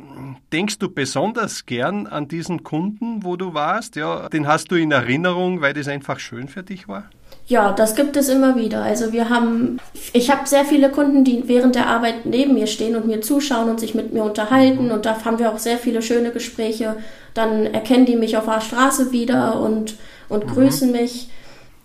denkst 0.52 0.78
du 0.78 0.88
besonders 0.88 1.66
gern 1.66 2.06
an 2.06 2.28
diesen 2.28 2.62
Kunden, 2.62 3.24
wo 3.24 3.36
du 3.36 3.54
warst? 3.54 3.96
Ja, 3.96 4.28
den 4.28 4.46
hast 4.46 4.70
du 4.70 4.76
in 4.76 4.92
Erinnerung, 4.92 5.60
weil 5.60 5.74
das 5.74 5.88
einfach 5.88 6.20
schön 6.20 6.46
für 6.46 6.62
dich 6.62 6.86
war? 6.86 7.10
Ja, 7.48 7.72
das 7.72 7.94
gibt 7.94 8.16
es 8.16 8.28
immer 8.28 8.56
wieder. 8.56 8.82
Also 8.82 9.12
wir 9.12 9.30
haben, 9.30 9.78
ich 10.12 10.30
habe 10.30 10.48
sehr 10.48 10.64
viele 10.64 10.90
Kunden, 10.90 11.22
die 11.22 11.44
während 11.46 11.76
der 11.76 11.86
Arbeit 11.86 12.26
neben 12.26 12.54
mir 12.54 12.66
stehen 12.66 12.96
und 12.96 13.06
mir 13.06 13.20
zuschauen 13.20 13.70
und 13.70 13.78
sich 13.78 13.94
mit 13.94 14.12
mir 14.12 14.24
unterhalten. 14.24 14.90
Und 14.90 15.06
da 15.06 15.24
haben 15.24 15.38
wir 15.38 15.52
auch 15.52 15.58
sehr 15.58 15.78
viele 15.78 16.02
schöne 16.02 16.32
Gespräche. 16.32 16.96
Dann 17.34 17.66
erkennen 17.66 18.04
die 18.04 18.16
mich 18.16 18.36
auf 18.36 18.46
der 18.46 18.60
Straße 18.60 19.12
wieder 19.12 19.60
und 19.60 19.94
und 20.28 20.46
mhm. 20.46 20.50
grüßen 20.50 20.92
mich. 20.92 21.28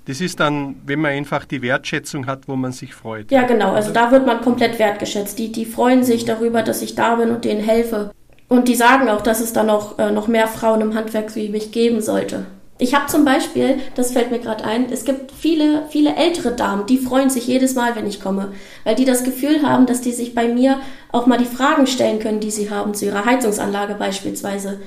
Das 0.05 0.19
ist 0.19 0.39
dann, 0.39 0.75
wenn 0.85 0.99
man 0.99 1.11
einfach 1.11 1.45
die 1.45 1.61
Wertschätzung 1.61 2.25
hat, 2.25 2.47
wo 2.47 2.55
man 2.55 2.71
sich 2.71 2.93
freut. 2.93 3.31
Ja, 3.31 3.43
genau. 3.43 3.73
Also 3.73 3.93
da 3.93 4.11
wird 4.11 4.25
man 4.25 4.41
komplett 4.41 4.79
wertgeschätzt. 4.79 5.37
Die, 5.37 5.51
die 5.51 5.65
freuen 5.65 6.03
sich 6.03 6.25
darüber, 6.25 6.63
dass 6.63 6.81
ich 6.81 6.95
da 6.95 7.15
bin 7.15 7.29
und 7.29 7.45
denen 7.45 7.61
helfe. 7.61 8.11
Und 8.47 8.67
die 8.67 8.75
sagen 8.75 9.09
auch, 9.09 9.21
dass 9.21 9.39
es 9.39 9.53
da 9.53 9.63
noch, 9.63 9.99
äh, 9.99 10.11
noch 10.11 10.27
mehr 10.27 10.47
Frauen 10.47 10.81
im 10.81 10.95
Handwerk 10.95 11.35
wie 11.35 11.49
mich 11.49 11.71
geben 11.71 12.01
sollte. 12.01 12.45
Ich 12.81 12.95
habe 12.95 13.05
zum 13.05 13.25
Beispiel, 13.25 13.77
das 13.93 14.11
fällt 14.11 14.31
mir 14.31 14.39
gerade 14.39 14.63
ein, 14.63 14.91
es 14.91 15.05
gibt 15.05 15.31
viele, 15.31 15.83
viele 15.89 16.15
ältere 16.15 16.53
Damen, 16.53 16.87
die 16.87 16.97
freuen 16.97 17.29
sich 17.29 17.45
jedes 17.45 17.75
Mal, 17.75 17.95
wenn 17.95 18.07
ich 18.07 18.19
komme, 18.19 18.53
weil 18.85 18.95
die 18.95 19.05
das 19.05 19.23
Gefühl 19.23 19.61
haben, 19.61 19.85
dass 19.85 20.01
die 20.01 20.11
sich 20.11 20.33
bei 20.33 20.47
mir 20.47 20.79
auch 21.11 21.27
mal 21.27 21.37
die 21.37 21.45
Fragen 21.45 21.85
stellen 21.85 22.17
können, 22.17 22.39
die 22.39 22.49
sie 22.49 22.71
haben 22.71 22.95
zu 22.95 23.05
ihrer 23.05 23.23
Heizungsanlage 23.23 23.93
beispielsweise. 23.93 24.79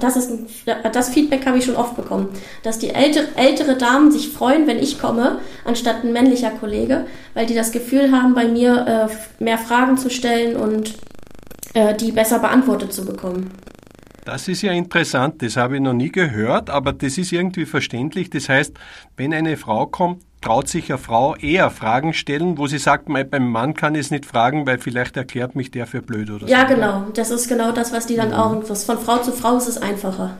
Das, 0.00 0.16
ist 0.16 0.30
ein, 0.30 0.46
das 0.94 1.10
Feedback 1.10 1.44
habe 1.44 1.58
ich 1.58 1.66
schon 1.66 1.76
oft 1.76 1.94
bekommen, 1.94 2.30
dass 2.62 2.78
die 2.78 2.88
ältere, 2.88 3.28
ältere 3.36 3.76
Damen 3.76 4.10
sich 4.10 4.30
freuen, 4.30 4.66
wenn 4.66 4.78
ich 4.78 4.98
komme, 4.98 5.40
anstatt 5.66 6.04
ein 6.04 6.14
männlicher 6.14 6.52
Kollege, 6.52 7.04
weil 7.34 7.44
die 7.44 7.54
das 7.54 7.70
Gefühl 7.70 8.12
haben, 8.12 8.32
bei 8.32 8.48
mir 8.48 9.10
äh, 9.10 9.44
mehr 9.44 9.58
Fragen 9.58 9.98
zu 9.98 10.08
stellen 10.08 10.56
und 10.56 10.94
äh, 11.74 11.94
die 11.94 12.12
besser 12.12 12.38
beantwortet 12.38 12.94
zu 12.94 13.04
bekommen. 13.04 13.50
Das 14.24 14.46
ist 14.46 14.62
ja 14.62 14.70
interessant, 14.70 15.42
das 15.42 15.56
habe 15.56 15.76
ich 15.76 15.80
noch 15.80 15.94
nie 15.94 16.12
gehört, 16.12 16.70
aber 16.70 16.92
das 16.92 17.18
ist 17.18 17.32
irgendwie 17.32 17.66
verständlich. 17.66 18.30
Das 18.30 18.48
heißt, 18.48 18.72
wenn 19.16 19.34
eine 19.34 19.56
Frau 19.56 19.86
kommt, 19.86 20.22
traut 20.40 20.68
sich 20.68 20.90
eine 20.90 20.98
Frau 20.98 21.34
eher 21.34 21.70
Fragen 21.70 22.12
stellen, 22.12 22.56
wo 22.56 22.68
sie 22.68 22.78
sagt, 22.78 23.06
beim 23.06 23.50
Mann 23.50 23.74
kann 23.74 23.96
ich 23.96 24.02
es 24.02 24.10
nicht 24.12 24.24
fragen, 24.24 24.64
weil 24.64 24.78
vielleicht 24.78 25.16
erklärt 25.16 25.56
mich 25.56 25.72
der 25.72 25.88
für 25.88 26.02
blöd 26.02 26.30
oder 26.30 26.46
so. 26.46 26.52
Ja, 26.52 26.64
genau. 26.64 27.06
Das 27.14 27.30
ist 27.30 27.48
genau 27.48 27.72
das, 27.72 27.92
was 27.92 28.06
die 28.06 28.14
dann 28.14 28.28
mhm. 28.28 28.34
auch, 28.34 28.64
von 28.64 28.98
Frau 28.98 29.18
zu 29.18 29.32
Frau 29.32 29.56
ist 29.56 29.66
es 29.66 29.78
einfacher. 29.78 30.36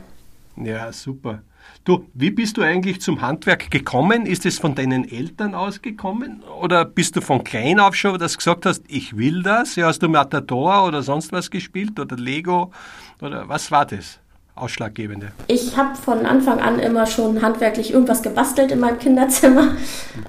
Ja, 0.56 0.92
super. 0.92 1.42
Du, 1.85 2.06
wie 2.14 2.30
bist 2.30 2.56
du 2.56 2.62
eigentlich 2.62 3.00
zum 3.00 3.21
Handwerk 3.23 3.71
gekommen? 3.71 4.26
Ist 4.26 4.47
es 4.47 4.59
von 4.59 4.75
deinen 4.75 5.11
Eltern 5.11 5.54
ausgekommen? 5.54 6.42
Oder 6.61 6.85
bist 6.85 7.16
du 7.16 7.21
von 7.21 7.42
klein 7.42 7.80
auf 7.80 7.94
schon, 7.94 8.18
dass 8.18 8.32
du 8.32 8.38
gesagt 8.38 8.66
hast, 8.66 8.82
ich 8.88 9.16
will 9.16 9.42
das? 9.42 9.76
Ja, 9.76 9.87
hast 9.87 10.02
du 10.02 10.09
Matador 10.09 10.85
oder 10.85 11.02
sonst 11.02 11.32
was 11.32 11.50
gespielt 11.50 11.99
oder 11.99 12.16
Lego? 12.16 12.73
Oder 13.21 13.49
was 13.49 13.71
war 13.71 13.87
das? 13.87 14.18
Ausschlaggebende? 14.54 15.32
Ich 15.49 15.76
habe 15.78 15.94
von 15.97 16.26
Anfang 16.26 16.61
an 16.61 16.78
immer 16.78 17.06
schon 17.06 17.40
handwerklich 17.40 17.92
irgendwas 17.92 18.23
gebastelt 18.23 18.71
in 18.71 18.80
meinem 18.80 18.99
Kinderzimmer. 18.99 19.62
Mhm, 19.62 19.78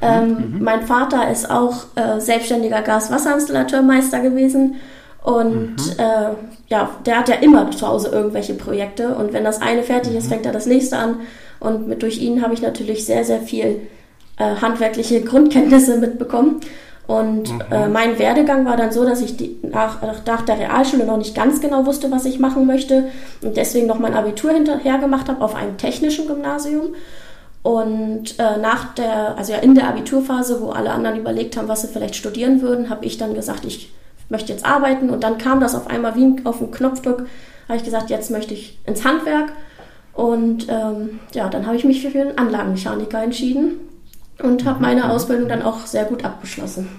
ähm, 0.01 0.29
mhm. 0.29 0.63
Mein 0.63 0.87
Vater 0.87 1.29
ist 1.29 1.51
auch 1.51 1.85
äh, 1.95 2.21
selbstständiger 2.21 2.81
Gas-Wasserinstallateurmeister 2.81 4.21
gewesen 4.21 4.75
und 5.23 5.77
mhm. 5.77 5.99
äh, 5.99 6.29
ja, 6.67 6.89
der 7.05 7.19
hat 7.19 7.29
ja 7.29 7.35
immer 7.35 7.71
zu 7.71 7.87
Hause 7.87 8.09
irgendwelche 8.09 8.55
Projekte 8.55 9.15
und 9.15 9.31
wenn 9.31 9.45
das 9.45 9.61
eine 9.61 9.83
fertig 9.83 10.15
ist, 10.15 10.25
mhm. 10.25 10.29
fängt 10.29 10.45
er 10.45 10.51
das 10.51 10.65
nächste 10.65 10.97
an. 10.97 11.21
Und 11.61 11.87
mit, 11.87 12.03
durch 12.03 12.17
ihn 12.19 12.41
habe 12.41 12.53
ich 12.53 12.61
natürlich 12.61 13.05
sehr, 13.05 13.23
sehr 13.23 13.39
viel 13.39 13.87
äh, 14.37 14.55
handwerkliche 14.61 15.21
Grundkenntnisse 15.21 15.97
mitbekommen. 15.97 16.59
Und 17.07 17.53
mhm. 17.53 17.61
äh, 17.71 17.87
mein 17.87 18.19
Werdegang 18.19 18.65
war 18.65 18.75
dann 18.75 18.91
so, 18.91 19.05
dass 19.05 19.21
ich 19.21 19.37
die, 19.37 19.57
nach, 19.61 20.01
nach 20.25 20.41
der 20.41 20.59
Realschule 20.59 21.05
noch 21.05 21.17
nicht 21.17 21.35
ganz 21.35 21.61
genau 21.61 21.85
wusste, 21.85 22.11
was 22.11 22.25
ich 22.25 22.39
machen 22.39 22.65
möchte 22.65 23.05
und 23.41 23.55
deswegen 23.55 23.87
noch 23.87 23.99
mein 23.99 24.13
Abitur 24.13 24.51
hinterher 24.51 24.97
gemacht 24.97 25.29
habe 25.29 25.43
auf 25.43 25.55
einem 25.55 25.77
technischen 25.77 26.27
Gymnasium. 26.27 26.95
Und 27.61 28.37
äh, 28.39 28.57
nach 28.57 28.93
der, 28.93 29.37
also 29.37 29.53
ja 29.53 29.59
in 29.59 29.73
der 29.73 29.87
Abiturphase, 29.87 30.59
wo 30.61 30.71
alle 30.71 30.91
anderen 30.91 31.17
überlegt 31.17 31.55
haben, 31.55 31.69
was 31.69 31.81
sie 31.81 31.87
vielleicht 31.87 32.15
studieren 32.15 32.61
würden, 32.61 32.89
habe 32.89 33.05
ich 33.05 33.17
dann 33.17 33.33
gesagt, 33.35 33.63
ich 33.63 33.93
möchte 34.33 34.51
jetzt 34.51 34.65
arbeiten. 34.65 35.09
Und 35.09 35.23
dann 35.23 35.37
kam 35.37 35.61
das 35.61 35.75
auf 35.75 35.87
einmal 35.87 36.15
wie 36.15 36.35
auf 36.43 36.57
den 36.57 36.71
Knopfdruck, 36.71 37.25
habe 37.69 37.77
ich 37.77 37.85
gesagt, 37.85 38.09
jetzt 38.09 38.29
möchte 38.29 38.53
ich 38.53 38.77
ins 38.85 39.05
Handwerk. 39.05 39.53
Und 40.13 40.67
ähm, 40.67 41.21
ja, 41.33 41.47
dann 41.47 41.65
habe 41.65 41.77
ich 41.77 41.85
mich 41.85 42.01
für 42.01 42.19
einen 42.19 42.37
Anlagenmechaniker 42.37 43.23
entschieden 43.23 43.79
und 44.39 44.65
habe 44.65 44.81
meine 44.81 45.09
Ausbildung 45.09 45.47
dann 45.47 45.61
auch 45.61 45.85
sehr 45.85 46.03
gut 46.03 46.25
abgeschlossen. 46.25 46.89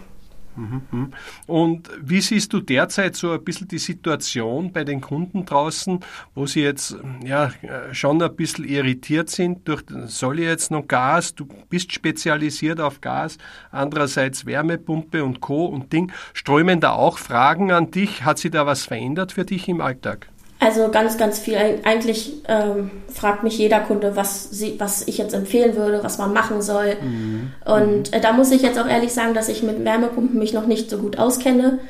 Mhm. 0.56 1.12
Und 1.46 1.90
wie 2.00 2.20
siehst 2.20 2.52
du 2.52 2.60
derzeit 2.60 3.16
so 3.16 3.32
ein 3.32 3.42
bisschen 3.42 3.68
die 3.68 3.78
Situation 3.78 4.72
bei 4.72 4.84
den 4.84 5.00
Kunden 5.00 5.44
draußen, 5.44 6.00
wo 6.34 6.46
sie 6.46 6.62
jetzt 6.62 6.96
ja 7.24 7.50
schon 7.92 8.22
ein 8.22 8.36
bisschen 8.36 8.64
irritiert 8.64 9.30
sind 9.30 9.66
durch, 9.66 9.82
soll 10.06 10.38
ich 10.38 10.46
jetzt 10.46 10.70
noch 10.70 10.86
Gas? 10.86 11.34
Du 11.34 11.46
bist 11.68 11.92
spezialisiert 11.92 12.80
auf 12.80 13.00
Gas, 13.00 13.38
andererseits 13.70 14.46
Wärmepumpe 14.46 15.24
und 15.24 15.40
Co. 15.40 15.66
und 15.66 15.92
Ding. 15.92 16.12
Strömen 16.32 16.80
da 16.80 16.92
auch 16.92 17.18
Fragen 17.18 17.72
an 17.72 17.90
dich? 17.90 18.24
Hat 18.24 18.38
sich 18.38 18.50
da 18.50 18.66
was 18.66 18.84
verändert 18.84 19.32
für 19.32 19.44
dich 19.44 19.68
im 19.68 19.80
Alltag? 19.80 20.28
Also 20.64 20.88
ganz, 20.88 21.18
ganz 21.18 21.38
viel. 21.38 21.58
Eigentlich 21.84 22.32
ähm, 22.48 22.90
fragt 23.12 23.42
mich 23.42 23.58
jeder 23.58 23.80
Kunde, 23.80 24.16
was, 24.16 24.50
sie, 24.50 24.76
was 24.78 25.06
ich 25.06 25.18
jetzt 25.18 25.34
empfehlen 25.34 25.76
würde, 25.76 26.02
was 26.02 26.16
man 26.16 26.32
machen 26.32 26.62
soll. 26.62 26.96
Mhm. 27.02 27.52
Und 27.66 28.14
äh, 28.14 28.20
da 28.20 28.32
muss 28.32 28.50
ich 28.50 28.62
jetzt 28.62 28.78
auch 28.78 28.86
ehrlich 28.88 29.12
sagen, 29.12 29.34
dass 29.34 29.50
ich 29.50 29.62
mit 29.62 29.84
Wärmepumpen 29.84 30.38
mich 30.38 30.54
noch 30.54 30.66
nicht 30.66 30.88
so 30.88 30.96
gut 30.96 31.18
auskenne, 31.18 31.80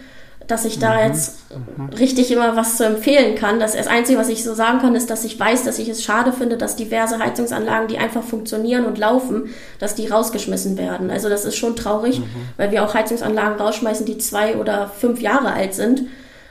dass 0.49 0.64
ich 0.64 0.81
da 0.81 0.95
mhm. 0.95 1.07
jetzt 1.07 1.38
mhm. 1.50 1.88
richtig 1.90 2.33
immer 2.33 2.57
was 2.57 2.76
zu 2.76 2.85
empfehlen 2.85 3.37
kann. 3.37 3.61
Das, 3.61 3.75
das 3.75 3.87
Einzige, 3.87 4.19
was 4.19 4.28
ich 4.28 4.43
so 4.43 4.54
sagen 4.54 4.81
kann, 4.81 4.97
ist, 4.97 5.09
dass 5.09 5.25
ich 5.25 5.38
weiß, 5.38 5.62
dass 5.62 5.78
ich 5.78 5.88
es 5.88 6.02
schade 6.02 6.33
finde, 6.33 6.57
dass 6.57 6.75
diverse 6.75 7.21
Heizungsanlagen, 7.21 7.87
die 7.87 7.99
einfach 7.99 8.25
funktionieren 8.25 8.87
und 8.87 8.99
laufen, 8.99 9.50
dass 9.78 9.95
die 9.95 10.09
rausgeschmissen 10.09 10.76
werden. 10.76 11.12
Also 11.12 11.28
das 11.28 11.45
ist 11.45 11.57
schon 11.57 11.76
traurig, 11.76 12.19
mhm. 12.19 12.25
weil 12.57 12.73
wir 12.73 12.85
auch 12.85 12.95
Heizungsanlagen 12.95 13.57
rausschmeißen, 13.57 14.04
die 14.04 14.19
zwei 14.19 14.57
oder 14.57 14.88
fünf 14.88 15.21
Jahre 15.21 15.52
alt 15.52 15.75
sind. 15.75 16.02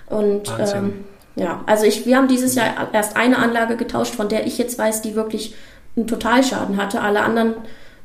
Und 0.07 0.53
ähm, 0.59 1.03
ja, 1.35 1.61
also 1.65 1.85
ich, 1.85 2.05
wir 2.05 2.17
haben 2.17 2.27
dieses 2.27 2.55
Jahr 2.55 2.89
erst 2.93 3.17
eine 3.17 3.37
Anlage 3.37 3.75
getauscht, 3.75 4.13
von 4.13 4.29
der 4.29 4.45
ich 4.45 4.57
jetzt 4.57 4.77
weiß, 4.77 5.01
die 5.01 5.15
wirklich 5.15 5.55
einen 5.95 6.07
Totalschaden 6.07 6.77
hatte. 6.77 7.01
Alle 7.01 7.21
anderen 7.21 7.55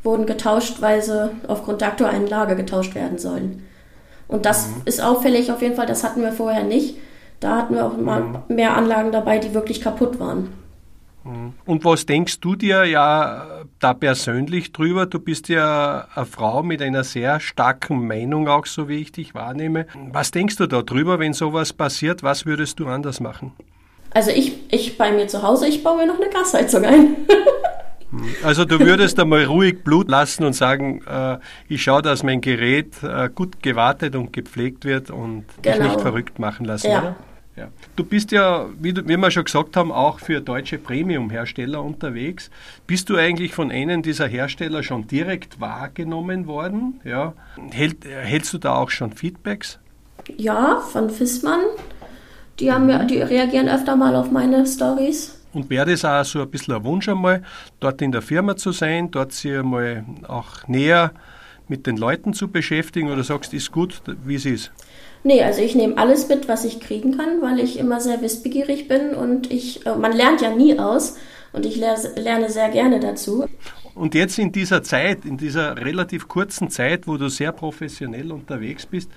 wurden 0.03 0.27
getauscht, 0.27 0.81
weil 0.81 1.03
sie 1.03 1.31
aufgrund 1.47 1.81
der 1.81 1.89
aktuellen 1.89 2.27
Lage 2.27 2.57
getauscht 2.57 2.95
werden 2.95 3.19
sollen. 3.19 3.67
Und 4.29 4.47
das 4.47 4.69
mhm. 4.69 4.83
ist 4.85 5.03
auffällig 5.03 5.53
auf 5.53 5.63
jeden 5.63 5.75
Fall, 5.75 5.87
das 5.87 6.05
hatten 6.05 6.23
wir 6.23 6.33
vorher 6.33 6.65
nicht. 6.65 6.97
Da 7.41 7.57
hatten 7.57 7.75
wir 7.75 7.87
auch 7.87 7.97
mal 7.97 8.21
mhm. 8.21 8.39
mehr 8.49 8.77
Anlagen 8.77 9.13
dabei, 9.13 9.39
die 9.39 9.55
wirklich 9.55 9.81
kaputt 9.81 10.19
waren. 10.19 10.53
Und 11.67 11.85
was 11.85 12.07
denkst 12.07 12.41
du 12.41 12.57
dir 12.57 12.85
ja 12.85 13.65
da 13.79 13.95
persönlich 13.95 14.73
drüber? 14.73 15.07
Du 15.07 15.19
bist 15.19 15.49
ja 15.49 16.07
eine 16.15 16.27
Frau 16.27 16.63
mit 16.63 16.81
einer 16.81 17.05
sehr 17.05 17.41
starken 17.41 18.07
Meinung, 18.07 18.49
auch 18.49 18.67
so 18.67 18.89
wie 18.89 18.97
ich 18.97 19.13
dich 19.13 19.35
wahrnehme. 19.35 19.87
Was 20.13 20.31
denkst 20.31 20.57
du 20.57 20.67
da 20.67 20.83
drüber, 20.83 21.19
wenn 21.19 21.33
sowas 21.33 21.73
passiert? 21.73 22.23
Was 22.23 22.47
würdest 22.47 22.81
du 22.81 22.87
anders 22.87 23.21
machen? 23.21 23.53
Also 24.11 24.31
ich, 24.31 24.73
ich 24.73 24.97
bei 24.97 25.13
mir 25.13 25.29
zu 25.29 25.43
Hause, 25.43 25.69
ich 25.69 25.85
baue 25.85 25.99
mir 25.99 26.07
noch 26.07 26.21
eine 26.21 26.31
Gasheizung 26.31 26.85
ein. 26.85 27.17
Also 28.43 28.65
du 28.65 28.81
würdest 28.81 29.21
einmal 29.21 29.45
ruhig 29.45 29.85
Blut 29.85 30.09
lassen 30.09 30.45
und 30.45 30.55
sagen, 30.55 31.03
äh, 31.07 31.37
ich 31.69 31.83
schaue, 31.83 32.01
dass 32.01 32.23
mein 32.23 32.41
Gerät 32.41 33.03
äh, 33.03 33.29
gut 33.29 33.63
gewartet 33.63 34.17
und 34.17 34.33
gepflegt 34.33 34.87
wird 34.87 35.11
und 35.11 35.45
genau. 35.61 35.77
dich 35.77 35.85
nicht 35.85 36.01
verrückt 36.01 36.39
machen 36.39 36.65
lassen, 36.65 36.91
ja. 36.91 36.99
oder? 37.01 37.17
Ja. 37.59 37.69
Du 37.97 38.05
bist 38.05 38.31
ja, 38.31 38.67
wie, 38.79 38.93
du, 38.93 39.07
wie, 39.09 39.17
wir 39.17 39.31
schon 39.33 39.45
gesagt 39.45 39.77
haben, 39.77 39.91
auch 39.91 40.21
für 40.21 40.41
deutsche 40.41 40.79
Premium-Hersteller 40.79 41.83
unterwegs. 41.83 42.51
Bist 42.87 43.11
du 43.11 43.17
eigentlich 43.17 43.53
von 43.53 43.73
einem 43.73 44.03
dieser 44.03 44.29
Hersteller 44.29 44.85
schon 44.85 45.09
direkt 45.09 45.61
wahrgenommen 45.61 46.47
worden? 46.47 47.01
Ja. 47.03 47.35
Hält, 47.73 48.05
hältst 48.05 48.53
du 48.53 48.59
da 48.59 48.77
auch 48.77 48.91
schon 48.91 49.13
Feedbacks? 49.13 49.81
Ja, 50.37 50.81
von 50.93 51.11
Fissmann. 51.11 51.63
Die, 52.61 52.71
haben 52.71 52.89
ja, 52.89 53.03
die 53.05 53.23
reagieren 53.23 53.69
öfter 53.69 53.97
mal 53.97 54.15
auf 54.15 54.31
meine 54.31 54.65
Stories. 54.65 55.41
Und 55.53 55.69
wäre 55.69 55.91
das 55.91 56.05
auch 56.05 56.25
so 56.25 56.43
ein 56.43 56.51
bisschen 56.51 56.75
ein 56.75 56.85
Wunsch 56.85 57.09
einmal, 57.09 57.43
dort 57.81 58.01
in 58.03 58.13
der 58.13 58.23
Firma 58.23 58.57
zu 58.57 58.71
sein, 58.71 59.11
dort 59.11 59.33
sich 59.33 59.59
einmal 59.59 60.05
auch 60.29 60.69
näher 60.69 61.13
mit 61.67 61.87
den 61.87 61.97
Leuten 61.97 62.35
zu 62.35 62.49
beschäftigen 62.49 63.11
oder 63.11 63.25
sagst, 63.25 63.53
ist 63.53 63.73
gut, 63.73 64.01
wie 64.25 64.37
es 64.37 64.47
ist? 64.47 64.71
Nee, 65.29 65.43
also 65.43 65.61
ich 65.61 65.75
nehme 65.75 65.99
alles 65.99 66.27
mit, 66.31 66.49
was 66.49 66.65
ich 66.65 66.81
kriegen 66.81 67.19
kann, 67.19 67.43
weil 67.43 67.61
ich 67.61 67.79
immer 67.79 68.01
sehr 68.01 68.23
wissbegierig 68.23 68.89
bin 68.89 69.11
und 69.15 69.53
ich, 69.53 69.85
äh, 69.85 69.95
man 69.95 70.13
lernt 70.13 70.41
ja 70.41 70.57
nie 70.57 70.79
aus 70.79 71.19
und 71.53 71.67
ich 71.67 71.77
lerne 71.77 72.49
sehr 72.49 72.71
gerne 72.71 72.99
dazu. 72.99 73.45
Und 73.95 74.15
jetzt 74.15 74.39
in 74.39 74.53
dieser 74.53 74.83
Zeit, 74.83 75.27
in 75.27 75.37
dieser 75.37 75.77
relativ 75.77 76.29
kurzen 76.29 76.71
Zeit, 76.71 77.07
wo 77.07 77.19
du 77.19 77.29
sehr 77.29 77.53
professionell 77.53 78.33
unterwegs 78.33 78.87
bist, 78.87 79.11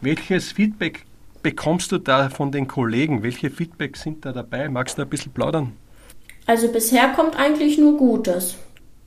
welches 0.00 0.52
Feedback 0.52 1.04
bekommst 1.42 1.90
du 1.90 1.98
da 1.98 2.28
von 2.28 2.52
den 2.52 2.68
Kollegen? 2.68 3.24
Welche 3.24 3.50
Feedbacks 3.50 4.02
sind 4.02 4.24
da 4.24 4.30
dabei? 4.30 4.68
Magst 4.68 4.98
du 4.98 5.02
ein 5.02 5.08
bisschen 5.08 5.32
plaudern? 5.32 5.72
Also 6.46 6.68
bisher 6.68 7.08
kommt 7.08 7.36
eigentlich 7.36 7.76
nur 7.76 7.96
Gutes. 7.96 8.54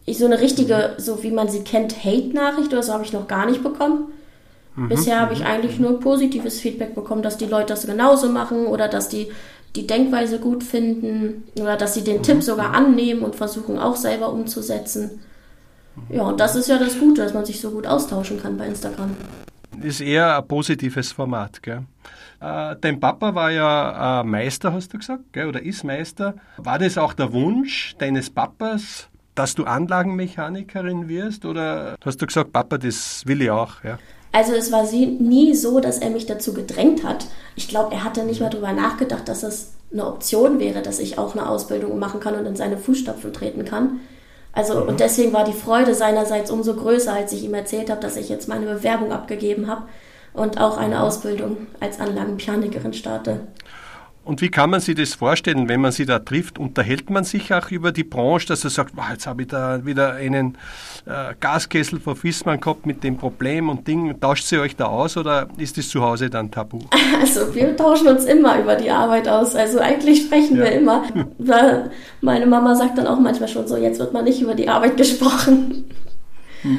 Ich 0.03 0.17
so 0.17 0.25
eine 0.25 0.41
richtige, 0.41 0.95
so 0.97 1.23
wie 1.23 1.31
man 1.31 1.47
sie 1.47 1.63
kennt, 1.63 2.03
Hate-Nachricht 2.03 2.73
oder 2.73 2.83
so 2.83 2.91
habe 2.91 3.05
ich 3.05 3.13
noch 3.13 3.29
gar 3.29 3.45
nicht 3.45 3.63
bekommen. 3.63 4.11
Mhm. 4.75 4.89
Bisher 4.89 5.19
habe 5.19 5.33
ich 5.33 5.45
eigentlich 5.45 5.79
nur 5.79 5.99
positives 5.99 6.59
Feedback 6.59 6.95
bekommen, 6.95 7.21
dass 7.21 7.37
die 7.37 7.45
Leute 7.45 7.67
das 7.67 7.85
genauso 7.85 8.29
machen 8.29 8.67
oder 8.67 8.87
dass 8.87 9.09
die 9.09 9.29
die 9.75 9.85
Denkweise 9.85 10.39
gut 10.39 10.63
finden 10.63 11.43
oder 11.59 11.77
dass 11.77 11.93
sie 11.93 12.03
den 12.03 12.17
mhm. 12.17 12.23
Tipp 12.23 12.43
sogar 12.43 12.73
annehmen 12.73 13.21
und 13.21 13.35
versuchen 13.35 13.77
auch 13.77 13.95
selber 13.95 14.31
umzusetzen. 14.31 15.21
Ja, 16.09 16.23
und 16.23 16.39
das 16.39 16.55
ist 16.55 16.69
ja 16.69 16.77
das 16.77 16.97
Gute, 16.97 17.21
dass 17.21 17.33
man 17.33 17.45
sich 17.45 17.59
so 17.59 17.71
gut 17.71 17.85
austauschen 17.85 18.41
kann 18.41 18.57
bei 18.57 18.65
Instagram. 18.65 19.15
Ist 19.81 20.01
eher 20.01 20.37
ein 20.37 20.47
positives 20.47 21.11
Format, 21.11 21.61
gell? 21.61 21.83
Äh, 22.41 22.75
dein 22.79 22.99
Papa 22.99 23.35
war 23.35 23.51
ja 23.51 24.21
äh, 24.21 24.23
Meister, 24.23 24.73
hast 24.73 24.93
du 24.93 24.97
gesagt, 24.97 25.33
gell? 25.33 25.47
oder 25.47 25.61
ist 25.61 25.83
Meister. 25.83 26.35
War 26.57 26.79
das 26.79 26.97
auch 26.97 27.13
der 27.13 27.33
Wunsch 27.33 27.95
deines 27.97 28.29
Papas, 28.29 29.09
dass 29.35 29.55
du 29.55 29.65
Anlagenmechanikerin 29.65 31.09
wirst? 31.09 31.45
Oder 31.45 31.95
hast 32.03 32.21
du 32.21 32.25
gesagt, 32.25 32.53
Papa, 32.53 32.77
das 32.77 33.25
will 33.25 33.41
ich 33.41 33.51
auch? 33.51 33.83
Ja? 33.83 33.99
Also 34.31 34.53
es 34.53 34.71
war 34.71 34.83
nie 34.83 35.55
so, 35.55 35.79
dass 35.79 35.97
er 35.97 36.11
mich 36.11 36.25
dazu 36.27 36.53
gedrängt 36.53 37.03
hat. 37.03 37.25
Ich 37.55 37.67
glaube, 37.67 37.93
er 37.93 38.03
hatte 38.03 38.23
nicht 38.23 38.41
mal 38.41 38.49
darüber 38.49 38.73
nachgedacht, 38.73 39.27
dass 39.27 39.43
es 39.43 39.71
eine 39.91 40.05
Option 40.05 40.59
wäre, 40.59 40.81
dass 40.81 40.99
ich 40.99 41.17
auch 41.17 41.35
eine 41.35 41.49
Ausbildung 41.49 41.97
machen 41.97 42.19
kann 42.19 42.35
und 42.35 42.45
in 42.45 42.55
seine 42.55 42.77
Fußstapfen 42.77 43.33
treten 43.33 43.65
kann. 43.65 44.01
Also 44.53 44.81
mhm. 44.81 44.89
und 44.89 44.99
deswegen 44.99 45.33
war 45.33 45.45
die 45.45 45.53
Freude 45.53 45.95
seinerseits 45.95 46.51
umso 46.51 46.75
größer, 46.75 47.13
als 47.13 47.31
ich 47.33 47.43
ihm 47.43 47.53
erzählt 47.53 47.89
habe, 47.89 48.01
dass 48.01 48.17
ich 48.17 48.29
jetzt 48.29 48.47
meine 48.47 48.65
Bewerbung 48.65 49.11
abgegeben 49.11 49.67
habe 49.67 49.83
und 50.33 50.59
auch 50.59 50.77
eine 50.77 50.95
mhm. 50.95 51.01
Ausbildung 51.01 51.57
als 51.79 51.99
Anlagenmechanikerin 51.99 52.93
starte. 52.93 53.39
Und 54.23 54.41
wie 54.41 54.49
kann 54.49 54.69
man 54.69 54.79
sich 54.79 54.95
das 54.95 55.15
vorstellen, 55.15 55.67
wenn 55.69 55.81
man 55.81 55.91
sie 55.91 56.05
da 56.05 56.19
trifft? 56.19 56.59
Unterhält 56.59 57.09
man 57.09 57.23
sich 57.23 57.51
auch 57.53 57.71
über 57.71 57.91
die 57.91 58.03
Branche, 58.03 58.47
dass 58.47 58.63
er 58.63 58.69
sagt, 58.69 58.95
wow, 58.95 59.05
jetzt 59.11 59.25
habe 59.25 59.41
ich 59.41 59.47
da 59.47 59.85
wieder 59.85 60.13
einen 60.13 60.55
äh, 61.05 61.33
Gaskessel 61.39 61.99
von 61.99 62.15
Fissmann 62.15 62.59
gehabt 62.59 62.85
mit 62.85 63.03
dem 63.03 63.17
Problem 63.17 63.69
und 63.69 63.87
Ding. 63.87 64.19
Tauscht 64.19 64.45
sie 64.45 64.59
euch 64.59 64.75
da 64.75 64.85
aus 64.85 65.17
oder 65.17 65.47
ist 65.57 65.77
das 65.77 65.89
zu 65.89 66.01
Hause 66.01 66.29
dann 66.29 66.51
tabu? 66.51 66.79
Also 67.19 67.53
wir 67.53 67.75
tauschen 67.75 68.07
uns 68.07 68.23
immer 68.25 68.59
über 68.59 68.75
die 68.75 68.89
Arbeit 68.89 69.27
aus. 69.27 69.53
Also 69.53 69.79
eigentlich 69.79 70.23
sprechen 70.23 70.57
ja. 70.57 70.63
wir 70.63 70.71
immer. 70.71 71.03
Meine 72.21 72.45
Mama 72.45 72.75
sagt 72.75 72.97
dann 72.97 73.07
auch 73.07 73.19
manchmal 73.19 73.49
schon 73.49 73.67
so, 73.67 73.75
jetzt 73.77 73.99
wird 73.99 74.13
mal 74.13 74.23
nicht 74.23 74.41
über 74.41 74.55
die 74.55 74.69
Arbeit 74.69 74.95
gesprochen. 74.95 75.85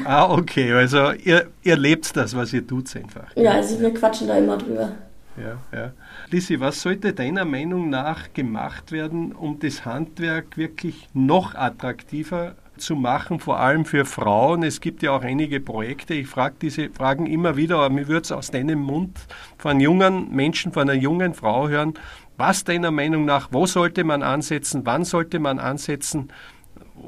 Ah, 0.05 0.31
okay. 0.31 0.71
Also 0.73 1.11
ihr, 1.11 1.47
ihr 1.63 1.77
lebt 1.77 2.15
das, 2.15 2.35
was 2.35 2.53
ihr 2.53 2.65
tut 2.65 2.95
einfach. 2.95 3.35
Ja, 3.35 3.51
also 3.51 3.79
wir 3.79 3.93
quatschen 3.93 4.27
da 4.27 4.37
immer 4.37 4.57
drüber. 4.57 4.93
Ja, 5.41 5.57
ja. 5.77 5.91
Lissi, 6.29 6.59
was 6.59 6.81
sollte 6.81 7.13
deiner 7.13 7.45
Meinung 7.45 7.89
nach 7.89 8.33
gemacht 8.33 8.91
werden, 8.91 9.31
um 9.31 9.59
das 9.59 9.85
Handwerk 9.85 10.57
wirklich 10.57 11.09
noch 11.13 11.55
attraktiver 11.55 12.55
zu 12.77 12.95
machen, 12.95 13.39
vor 13.39 13.59
allem 13.59 13.85
für 13.85 14.05
Frauen. 14.05 14.63
Es 14.63 14.81
gibt 14.81 15.03
ja 15.03 15.11
auch 15.11 15.21
einige 15.21 15.59
Projekte. 15.59 16.13
Ich 16.13 16.27
frage 16.27 16.55
diese 16.61 16.89
Fragen 16.89 17.27
immer 17.27 17.55
wieder, 17.55 17.77
aber 17.77 17.89
mir 17.89 18.07
würde 18.07 18.23
es 18.23 18.31
aus 18.31 18.51
deinem 18.51 18.79
Mund 18.79 19.19
von 19.57 19.79
jungen 19.79 20.33
Menschen, 20.33 20.71
von 20.71 20.89
einer 20.89 20.99
jungen 20.99 21.33
Frau 21.33 21.69
hören. 21.69 21.93
Was 22.37 22.63
deiner 22.63 22.91
Meinung 22.91 23.25
nach, 23.25 23.49
wo 23.51 23.65
sollte 23.65 24.03
man 24.03 24.23
ansetzen, 24.23 24.81
wann 24.85 25.05
sollte 25.05 25.39
man 25.39 25.59
ansetzen? 25.59 26.31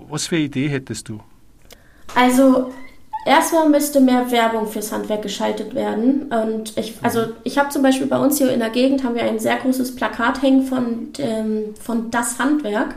Was 0.10 0.28
für 0.28 0.38
Idee 0.38 0.68
hättest 0.70 1.10
du? 1.10 1.22
Also 2.16 2.72
erstmal 3.25 3.70
müsste 3.70 4.00
mehr 4.00 4.32
Werbung 4.32 4.68
fürs 4.68 4.92
Handwerk 4.92 5.22
geschaltet 5.22 5.75
werden. 5.75 6.32
Und 6.32 6.77
ich, 6.77 6.96
also 7.01 7.25
ich 7.44 7.58
habe 7.58 7.70
zum 7.70 7.82
Beispiel 7.82 8.08
bei 8.08 8.18
uns 8.18 8.38
hier 8.38 8.51
in 8.51 8.60
der 8.60 8.70
Gegend 8.70 9.03
haben 9.03 9.15
wir 9.15 9.24
ein 9.24 9.39
sehr 9.39 9.58
großes 9.58 9.96
Plakat 9.96 10.42
hängen 10.42 10.65
von, 10.65 11.10
ähm, 11.20 11.75
von 11.82 12.12
das 12.12 12.39
Handwerk. 12.39 12.96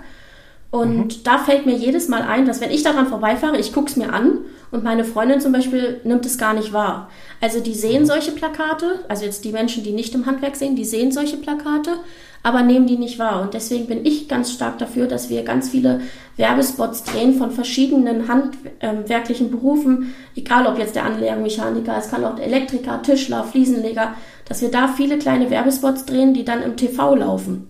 Und 0.70 1.18
mhm. 1.18 1.22
da 1.24 1.38
fällt 1.38 1.64
mir 1.64 1.74
jedes 1.74 2.08
Mal 2.08 2.22
ein, 2.22 2.44
dass 2.44 2.60
wenn 2.60 2.70
ich 2.70 2.82
daran 2.82 3.06
vorbeifahre, 3.06 3.58
ich 3.58 3.72
gucke 3.72 3.88
es 3.88 3.96
mir 3.96 4.12
an 4.12 4.38
und 4.70 4.84
meine 4.84 5.04
Freundin 5.04 5.40
zum 5.40 5.52
Beispiel 5.52 6.00
nimmt 6.04 6.26
es 6.26 6.38
gar 6.38 6.54
nicht 6.54 6.72
wahr. 6.72 7.08
Also 7.40 7.60
die 7.60 7.74
sehen 7.74 8.02
mhm. 8.02 8.06
solche 8.06 8.32
Plakate, 8.32 9.04
also 9.08 9.24
jetzt 9.24 9.44
die 9.44 9.52
Menschen, 9.52 9.84
die 9.84 9.92
nicht 9.92 10.14
im 10.14 10.26
Handwerk 10.26 10.56
sehen, 10.56 10.76
die 10.76 10.84
sehen 10.84 11.12
solche 11.12 11.36
Plakate, 11.36 11.92
aber 12.46 12.62
nehmen 12.62 12.86
die 12.86 12.96
nicht 12.96 13.18
wahr. 13.18 13.42
Und 13.42 13.54
deswegen 13.54 13.88
bin 13.88 14.06
ich 14.06 14.28
ganz 14.28 14.52
stark 14.52 14.78
dafür, 14.78 15.08
dass 15.08 15.30
wir 15.30 15.42
ganz 15.42 15.70
viele 15.70 16.02
Werbespots 16.36 17.02
drehen 17.02 17.34
von 17.34 17.50
verschiedenen 17.50 18.28
handwerklichen 18.28 19.50
Berufen, 19.50 20.14
egal 20.36 20.68
ob 20.68 20.78
jetzt 20.78 20.94
der 20.94 21.06
Anlagenmechaniker, 21.06 21.98
es 21.98 22.08
kann 22.08 22.24
auch 22.24 22.36
der 22.36 22.46
Elektriker, 22.46 23.02
Tischler, 23.02 23.42
Fliesenleger, 23.42 24.14
dass 24.48 24.62
wir 24.62 24.70
da 24.70 24.86
viele 24.86 25.18
kleine 25.18 25.50
Werbespots 25.50 26.04
drehen, 26.06 26.34
die 26.34 26.44
dann 26.44 26.62
im 26.62 26.76
TV 26.76 27.16
laufen. 27.16 27.66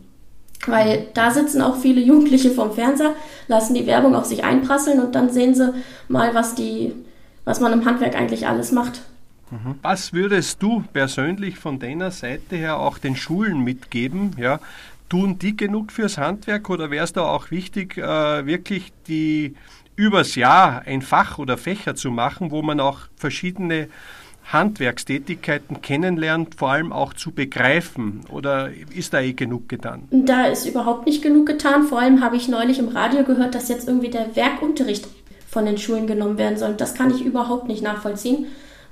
Weil 0.66 1.06
da 1.14 1.30
sitzen 1.30 1.62
auch 1.62 1.76
viele 1.76 2.02
Jugendliche 2.02 2.50
vom 2.50 2.73
Fernseher, 2.73 3.14
lassen 3.49 3.73
die 3.73 3.87
Werbung 3.87 4.14
auf 4.14 4.26
sich 4.26 4.45
einprasseln 4.45 5.00
und 5.00 5.14
dann 5.14 5.30
sehen 5.30 5.54
sie 5.54 5.73
mal, 6.09 6.35
was 6.35 6.54
die, 6.54 6.92
was 7.47 7.61
man 7.61 7.73
im 7.73 7.87
Handwerk 7.87 8.14
eigentlich 8.14 8.47
alles 8.47 8.73
macht. 8.73 9.00
Mhm. 9.50 9.76
Was 9.83 10.12
würdest 10.12 10.62
du 10.62 10.85
persönlich 10.93 11.59
von 11.59 11.79
deiner 11.79 12.11
Seite 12.11 12.57
her 12.57 12.79
auch 12.79 12.99
den 12.99 13.17
Schulen 13.17 13.62
mitgeben? 13.62 14.33
Ja, 14.38 14.61
tun 15.09 15.38
die 15.38 15.57
genug 15.57 15.93
fürs 15.93 16.19
Handwerk 16.19 16.69
oder 16.69 16.91
wäre 16.91 17.05
es 17.05 17.12
da 17.12 17.23
auch 17.23 17.50
wichtig, 17.50 17.97
äh, 17.97 18.47
wirklich 18.47 18.93
die 19.07 19.55
übers 19.95 20.35
Jahr 20.35 20.83
ein 20.85 21.03
Fach 21.03 21.38
oder 21.38 21.57
Fächer 21.57 21.95
zu 21.95 22.11
machen, 22.11 22.50
wo 22.50 22.62
man 22.62 22.81
auch 22.81 23.00
verschiedene 23.17 23.88
Handwerkstätigkeiten 24.53 25.83
kennenlernt, 25.83 26.55
vor 26.57 26.71
allem 26.71 26.93
auch 26.93 27.15
zu 27.15 27.33
begreifen? 27.33 28.21
Oder 28.31 28.71
ist 28.95 29.12
da 29.12 29.21
eh 29.21 29.33
genug 29.33 29.69
getan? 29.69 30.07
Da 30.11 30.47
ist 30.47 30.67
überhaupt 30.67 31.07
nicht 31.07 31.23
genug 31.23 31.47
getan. 31.47 31.85
Vor 31.85 32.00
allem 32.00 32.23
habe 32.23 32.37
ich 32.37 32.49
neulich 32.49 32.79
im 32.79 32.88
Radio 32.88 33.25
gehört, 33.25 33.55
dass 33.55 33.69
jetzt 33.69 33.88
irgendwie 33.88 34.11
der 34.11 34.37
Werkunterricht 34.37 35.09
von 35.49 35.67
den 35.67 35.79
Schulen 35.79 36.07
genommen 36.07 36.38
werden 36.38 36.59
soll. 36.59 36.75
Das 36.75 36.95
kann 36.95 37.11
ich 37.11 37.25
überhaupt 37.25 37.67
nicht 37.67 37.83
nachvollziehen, 37.83 38.47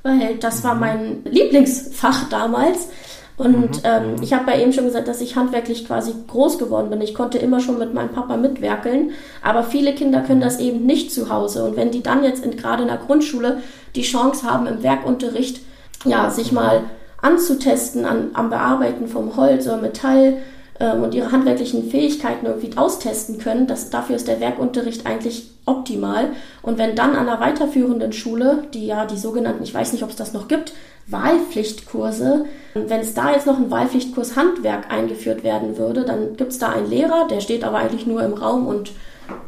weil 0.04 0.36
das 0.36 0.62
war 0.62 0.76
mein 0.76 1.24
Lieblingsfach 1.24 2.28
damals. 2.28 2.88
Und 3.36 3.78
mhm. 3.78 3.82
ähm, 3.82 4.16
ich 4.22 4.32
habe 4.32 4.44
bei 4.44 4.62
ihm 4.62 4.72
schon 4.72 4.84
gesagt, 4.84 5.08
dass 5.08 5.20
ich 5.20 5.34
handwerklich 5.34 5.86
quasi 5.86 6.14
groß 6.28 6.58
geworden 6.58 6.90
bin. 6.90 7.00
Ich 7.00 7.14
konnte 7.14 7.38
immer 7.38 7.58
schon 7.58 7.78
mit 7.78 7.92
meinem 7.92 8.10
Papa 8.10 8.36
mitwerkeln, 8.36 9.10
aber 9.42 9.64
viele 9.64 9.92
Kinder 9.94 10.20
können 10.20 10.40
das 10.40 10.60
eben 10.60 10.86
nicht 10.86 11.10
zu 11.10 11.30
Hause. 11.30 11.64
Und 11.64 11.76
wenn 11.76 11.90
die 11.90 12.02
dann 12.02 12.22
jetzt 12.22 12.44
in, 12.44 12.56
gerade 12.56 12.82
in 12.82 12.88
der 12.88 12.98
Grundschule 12.98 13.58
die 13.96 14.02
Chance 14.02 14.48
haben, 14.48 14.68
im 14.68 14.84
Werkunterricht 14.84 15.62
ja, 16.04 16.30
sich 16.30 16.52
mal 16.52 16.82
anzutesten 17.22 18.04
an, 18.04 18.30
am 18.34 18.50
Bearbeiten 18.50 19.08
vom 19.08 19.36
Holz 19.36 19.66
oder 19.66 19.78
Metall 19.78 20.36
ähm, 20.80 21.02
und 21.02 21.14
ihre 21.14 21.30
handwerklichen 21.30 21.88
Fähigkeiten 21.90 22.46
irgendwie 22.46 22.76
austesten 22.76 23.38
können, 23.38 23.66
das, 23.66 23.90
dafür 23.90 24.16
ist 24.16 24.28
der 24.28 24.40
Werkunterricht 24.40 25.06
eigentlich 25.06 25.50
optimal. 25.66 26.30
Und 26.62 26.78
wenn 26.78 26.96
dann 26.96 27.14
an 27.14 27.28
einer 27.28 27.40
weiterführenden 27.40 28.12
Schule, 28.12 28.64
die 28.74 28.86
ja 28.86 29.06
die 29.06 29.16
sogenannten, 29.16 29.62
ich 29.62 29.74
weiß 29.74 29.92
nicht, 29.92 30.02
ob 30.02 30.10
es 30.10 30.16
das 30.16 30.32
noch 30.32 30.48
gibt, 30.48 30.72
Wahlpflichtkurse, 31.06 32.46
wenn 32.74 33.00
es 33.00 33.14
da 33.14 33.32
jetzt 33.32 33.46
noch 33.46 33.58
ein 33.58 33.70
Wahlpflichtkurs 33.70 34.36
Handwerk 34.36 34.90
eingeführt 34.90 35.44
werden 35.44 35.76
würde, 35.78 36.04
dann 36.04 36.36
gibt 36.36 36.52
es 36.52 36.58
da 36.58 36.70
einen 36.70 36.88
Lehrer, 36.88 37.28
der 37.28 37.40
steht 37.40 37.62
aber 37.62 37.78
eigentlich 37.78 38.06
nur 38.06 38.22
im 38.22 38.34
Raum 38.34 38.66
und 38.66 38.92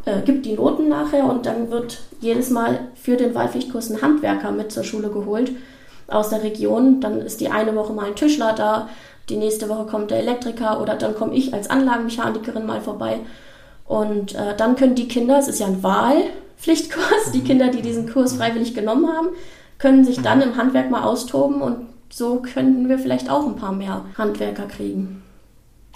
äh, 0.04 0.20
gibt 0.22 0.46
die 0.46 0.52
Noten 0.52 0.88
nachher 0.88 1.24
und 1.24 1.46
dann 1.46 1.70
wird 1.70 2.00
jedes 2.20 2.50
Mal 2.50 2.80
für 2.94 3.16
den 3.16 3.34
Wahlpflichtkurs 3.34 3.90
ein 3.90 4.02
Handwerker 4.02 4.52
mit 4.52 4.70
zur 4.70 4.84
Schule 4.84 5.08
geholt 5.08 5.50
aus 6.08 6.30
der 6.30 6.42
Region. 6.42 7.00
Dann 7.00 7.20
ist 7.20 7.40
die 7.40 7.48
eine 7.48 7.74
Woche 7.74 7.92
mal 7.92 8.06
ein 8.06 8.16
Tischler 8.16 8.52
da, 8.52 8.88
die 9.28 9.36
nächste 9.36 9.68
Woche 9.68 9.86
kommt 9.86 10.10
der 10.10 10.18
Elektriker 10.18 10.80
oder 10.80 10.94
dann 10.94 11.14
komme 11.14 11.34
ich 11.34 11.52
als 11.52 11.68
Anlagenmechanikerin 11.68 12.64
mal 12.64 12.80
vorbei. 12.80 13.20
Und 13.84 14.34
äh, 14.34 14.56
dann 14.56 14.76
können 14.76 14.94
die 14.94 15.08
Kinder, 15.08 15.38
es 15.38 15.48
ist 15.48 15.60
ja 15.60 15.66
ein 15.66 15.82
Wahlpflichtkurs, 15.82 17.32
die 17.32 17.42
Kinder, 17.42 17.68
die 17.68 17.82
diesen 17.82 18.08
Kurs 18.08 18.34
freiwillig 18.34 18.74
genommen 18.74 19.08
haben, 19.08 19.28
können 19.78 20.04
sich 20.04 20.20
dann 20.22 20.42
im 20.42 20.56
Handwerk 20.56 20.90
mal 20.90 21.02
austoben 21.02 21.60
und 21.60 21.86
so 22.08 22.40
könnten 22.40 22.88
wir 22.88 22.98
vielleicht 22.98 23.30
auch 23.30 23.46
ein 23.46 23.56
paar 23.56 23.72
mehr 23.72 24.04
Handwerker 24.16 24.66
kriegen. 24.66 25.22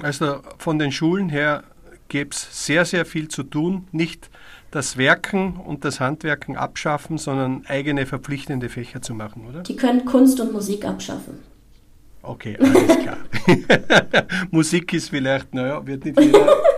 Also 0.03 0.37
von 0.59 0.79
den 0.79 0.92
Schulen 0.92 1.29
her 1.29 1.62
gäbe 2.09 2.31
es 2.33 2.66
sehr, 2.66 2.85
sehr 2.85 3.07
viel 3.07 3.29
zu 3.29 3.42
tun. 3.42 3.87
Nicht 3.92 4.29
das 4.70 4.96
Werken 4.96 5.56
und 5.56 5.85
das 5.85 6.00
Handwerken 6.00 6.56
abschaffen, 6.56 7.18
sondern 7.18 7.64
eigene 7.66 8.06
verpflichtende 8.06 8.68
Fächer 8.68 9.02
zu 9.02 9.14
machen, 9.14 9.46
oder? 9.48 9.62
Die 9.62 9.76
können 9.76 10.04
Kunst 10.04 10.40
und 10.40 10.52
Musik 10.52 10.85
abschaffen. 10.85 11.38
Okay, 12.22 12.56
alles 12.61 12.98
klar. 12.98 13.16
Musik 14.50 14.92
ist 14.92 15.09
vielleicht, 15.09 15.54
naja, 15.54 15.85
wird 15.87 16.04
nicht 16.04 16.20
jeder. 16.20 16.56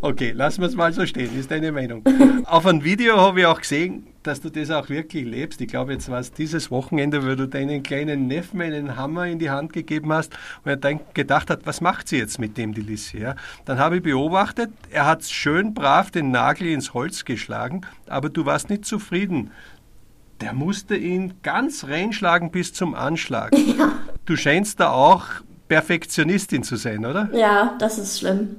Okay, 0.00 0.32
lassen 0.32 0.60
wir 0.60 0.68
es 0.68 0.74
mal 0.74 0.92
so 0.92 1.06
stehen, 1.06 1.38
ist 1.38 1.50
deine 1.50 1.72
Meinung. 1.72 2.02
Auf 2.44 2.66
einem 2.66 2.84
Video 2.84 3.16
habe 3.16 3.40
ich 3.40 3.46
auch 3.46 3.60
gesehen, 3.60 4.06
dass 4.22 4.40
du 4.40 4.50
das 4.50 4.70
auch 4.70 4.88
wirklich 4.88 5.24
lebst. 5.24 5.60
Ich 5.60 5.68
glaube, 5.68 5.92
jetzt 5.92 6.10
war 6.10 6.18
es 6.18 6.32
dieses 6.32 6.70
Wochenende, 6.70 7.22
wo 7.22 7.34
du 7.34 7.46
deinen 7.46 7.82
kleinen 7.82 8.26
Neffen 8.26 8.60
einen 8.62 8.96
Hammer 8.96 9.26
in 9.26 9.38
die 9.38 9.50
Hand 9.50 9.72
gegeben 9.72 10.12
hast 10.12 10.32
und 10.64 10.70
er 10.70 10.76
dann 10.76 11.00
gedacht 11.12 11.50
hat, 11.50 11.66
was 11.66 11.80
macht 11.80 12.08
sie 12.08 12.18
jetzt 12.18 12.38
mit 12.38 12.56
dem, 12.56 12.74
die 12.74 12.80
Lissi? 12.80 13.18
Ja? 13.18 13.36
Dann 13.66 13.78
habe 13.78 13.96
ich 13.96 14.02
beobachtet, 14.02 14.70
er 14.90 15.06
hat 15.06 15.24
schön 15.24 15.74
brav 15.74 16.10
den 16.10 16.30
Nagel 16.30 16.68
ins 16.68 16.94
Holz 16.94 17.24
geschlagen, 17.24 17.82
aber 18.08 18.30
du 18.30 18.46
warst 18.46 18.70
nicht 18.70 18.86
zufrieden. 18.86 19.50
Der 20.40 20.52
musste 20.52 20.96
ihn 20.96 21.34
ganz 21.42 21.84
reinschlagen 21.84 22.50
bis 22.50 22.72
zum 22.72 22.94
Anschlag. 22.94 23.52
Ja. 23.76 23.92
Du 24.26 24.36
scheinst 24.36 24.78
da 24.80 24.90
auch 24.90 25.24
Perfektionistin 25.68 26.62
zu 26.62 26.76
sein, 26.76 27.04
oder? 27.04 27.28
Ja, 27.32 27.76
das 27.78 27.98
ist 27.98 28.20
schlimm. 28.20 28.56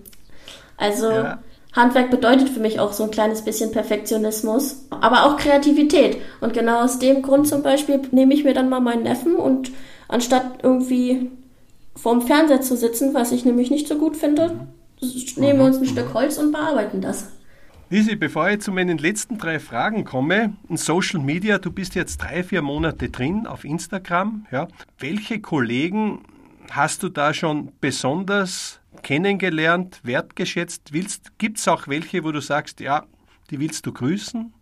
Also 0.78 1.10
ja. 1.10 1.40
Handwerk 1.74 2.10
bedeutet 2.10 2.50
für 2.50 2.60
mich 2.60 2.80
auch 2.80 2.94
so 2.94 3.04
ein 3.04 3.12
kleines 3.12 3.44
bisschen 3.44 3.72
Perfektionismus, 3.72 4.86
aber 4.90 5.26
auch 5.26 5.38
Kreativität. 5.38 6.18
Und 6.40 6.54
genau 6.54 6.84
aus 6.84 7.00
dem 7.00 7.22
Grund 7.22 7.48
zum 7.48 7.64
Beispiel 7.64 8.02
nehme 8.12 8.34
ich 8.34 8.44
mir 8.44 8.54
dann 8.54 8.70
mal 8.70 8.80
meinen 8.80 9.04
Neffen 9.04 9.36
und 9.36 9.72
anstatt 10.08 10.60
irgendwie 10.64 11.32
vorm 11.96 12.22
Fernseher 12.22 12.62
zu 12.62 12.78
sitzen, 12.78 13.14
was 13.14 13.32
ich 13.32 13.46
nämlich 13.46 13.72
nicht 13.72 13.88
so 13.88 13.98
gut 13.98 14.16
finde, 14.16 14.68
nehmen 15.38 15.60
wir 15.60 15.66
uns 15.66 15.78
ein 15.78 15.84
mhm. 15.84 15.88
Stück 15.88 16.14
Holz 16.14 16.38
und 16.38 16.52
bearbeiten 16.52 17.02
das. 17.02 17.32
Lisi, 17.90 18.16
bevor 18.16 18.50
ich 18.50 18.62
zu 18.62 18.72
meinen 18.72 18.98
letzten 18.98 19.38
drei 19.38 19.60
Fragen 19.60 20.06
komme, 20.06 20.54
in 20.70 20.78
Social 20.78 21.20
Media, 21.20 21.60
du 21.60 21.72
bist 21.72 21.94
jetzt 21.94 22.18
drei, 22.18 22.44
vier 22.44 22.62
Monate 22.62 23.10
drin 23.10 23.46
auf 23.46 23.64
Instagram. 23.64 24.48
Ja. 24.52 24.68
Welche 24.98 25.40
Kollegen 25.40 26.22
hast 26.72 27.04
du 27.04 27.10
da 27.10 27.34
schon 27.34 27.72
besonders 27.82 28.80
kennengelernt, 29.04 30.00
wertgeschätzt? 30.04 30.92
Gibt 31.38 31.58
es 31.58 31.68
auch 31.68 31.88
welche, 31.88 32.24
wo 32.24 32.32
du 32.32 32.42
sagst, 32.42 32.80
ja, 32.80 33.06
die 33.50 33.60
willst 33.60 33.86
du 33.86 33.94
grüßen? 33.94 34.54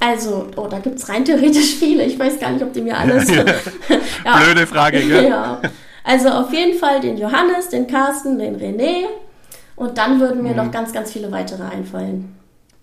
Also, 0.00 0.48
oh, 0.56 0.68
da 0.68 0.78
gibt 0.78 0.98
es 0.98 1.08
rein 1.08 1.24
theoretisch 1.24 1.76
viele. 1.76 2.04
Ich 2.04 2.18
weiß 2.18 2.38
gar 2.38 2.50
nicht, 2.50 2.62
ob 2.62 2.72
die 2.72 2.80
mir 2.80 2.96
alles. 2.96 3.28
ja. 4.24 4.36
Blöde 4.36 4.66
Frage, 4.66 5.00
gell? 5.00 5.28
ja. 5.28 5.60
Also 6.04 6.28
auf 6.28 6.52
jeden 6.52 6.78
Fall 6.78 7.00
den 7.00 7.18
Johannes, 7.18 7.68
den 7.68 7.86
Carsten, 7.86 8.38
den 8.38 8.56
René. 8.56 9.06
Und 9.76 9.98
dann 9.98 10.20
würden 10.20 10.42
mir 10.42 10.50
mhm. 10.50 10.56
noch 10.56 10.70
ganz, 10.70 10.92
ganz 10.92 11.12
viele 11.12 11.30
weitere 11.30 11.64
einfallen. 11.64 12.34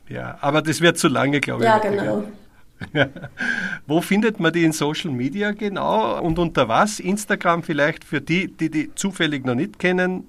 Ja, 0.08 0.38
aber 0.42 0.62
das 0.62 0.82
wird 0.82 0.98
zu 0.98 1.08
lange, 1.08 1.40
glaube 1.42 1.64
ich. 1.64 1.66
Ja, 1.66 1.80
genau. 1.80 2.24
Wo 3.88 4.02
findet 4.02 4.40
man 4.40 4.52
die 4.54 4.64
in 4.64 4.72
Social 4.72 5.12
Media 5.12 5.52
genau 5.52 6.22
und 6.22 6.40
unter 6.40 6.68
was? 6.68 7.00
Instagram 7.00 7.64
vielleicht 7.64 8.04
für 8.04 8.22
die, 8.22 8.48
die 8.48 8.70
die 8.70 8.96
zufällig 8.96 9.46
noch 9.46 9.56
nicht 9.56 9.80
kennen? 9.80 10.28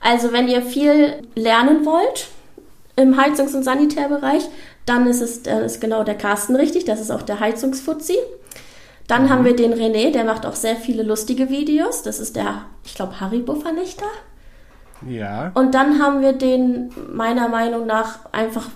Also 0.00 0.32
wenn 0.32 0.48
ihr 0.48 0.62
viel 0.62 1.22
lernen 1.34 1.84
wollt 1.84 2.28
im 2.96 3.16
Heizungs- 3.16 3.54
und 3.54 3.64
Sanitärbereich, 3.64 4.48
dann 4.86 5.06
ist 5.06 5.20
es 5.20 5.42
dann 5.42 5.62
ist 5.62 5.80
genau 5.80 6.04
der 6.04 6.16
Carsten 6.16 6.56
richtig, 6.56 6.84
das 6.84 7.00
ist 7.00 7.10
auch 7.10 7.22
der 7.22 7.40
Heizungsfuzzi. 7.40 8.16
Dann 9.06 9.24
mhm. 9.24 9.30
haben 9.30 9.44
wir 9.44 9.56
den 9.56 9.72
René, 9.72 10.12
der 10.12 10.24
macht 10.24 10.46
auch 10.46 10.54
sehr 10.54 10.76
viele 10.76 11.02
lustige 11.02 11.48
Videos. 11.48 12.02
Das 12.02 12.20
ist 12.20 12.36
der, 12.36 12.66
ich 12.84 12.94
glaube, 12.94 13.20
Haribo-Vernichter. 13.20 14.06
Ja. 15.06 15.50
Und 15.54 15.74
dann 15.74 16.00
haben 16.02 16.20
wir 16.20 16.32
den, 16.32 16.90
meiner 17.12 17.48
Meinung 17.48 17.86
nach, 17.86 18.32
einfach 18.32 18.68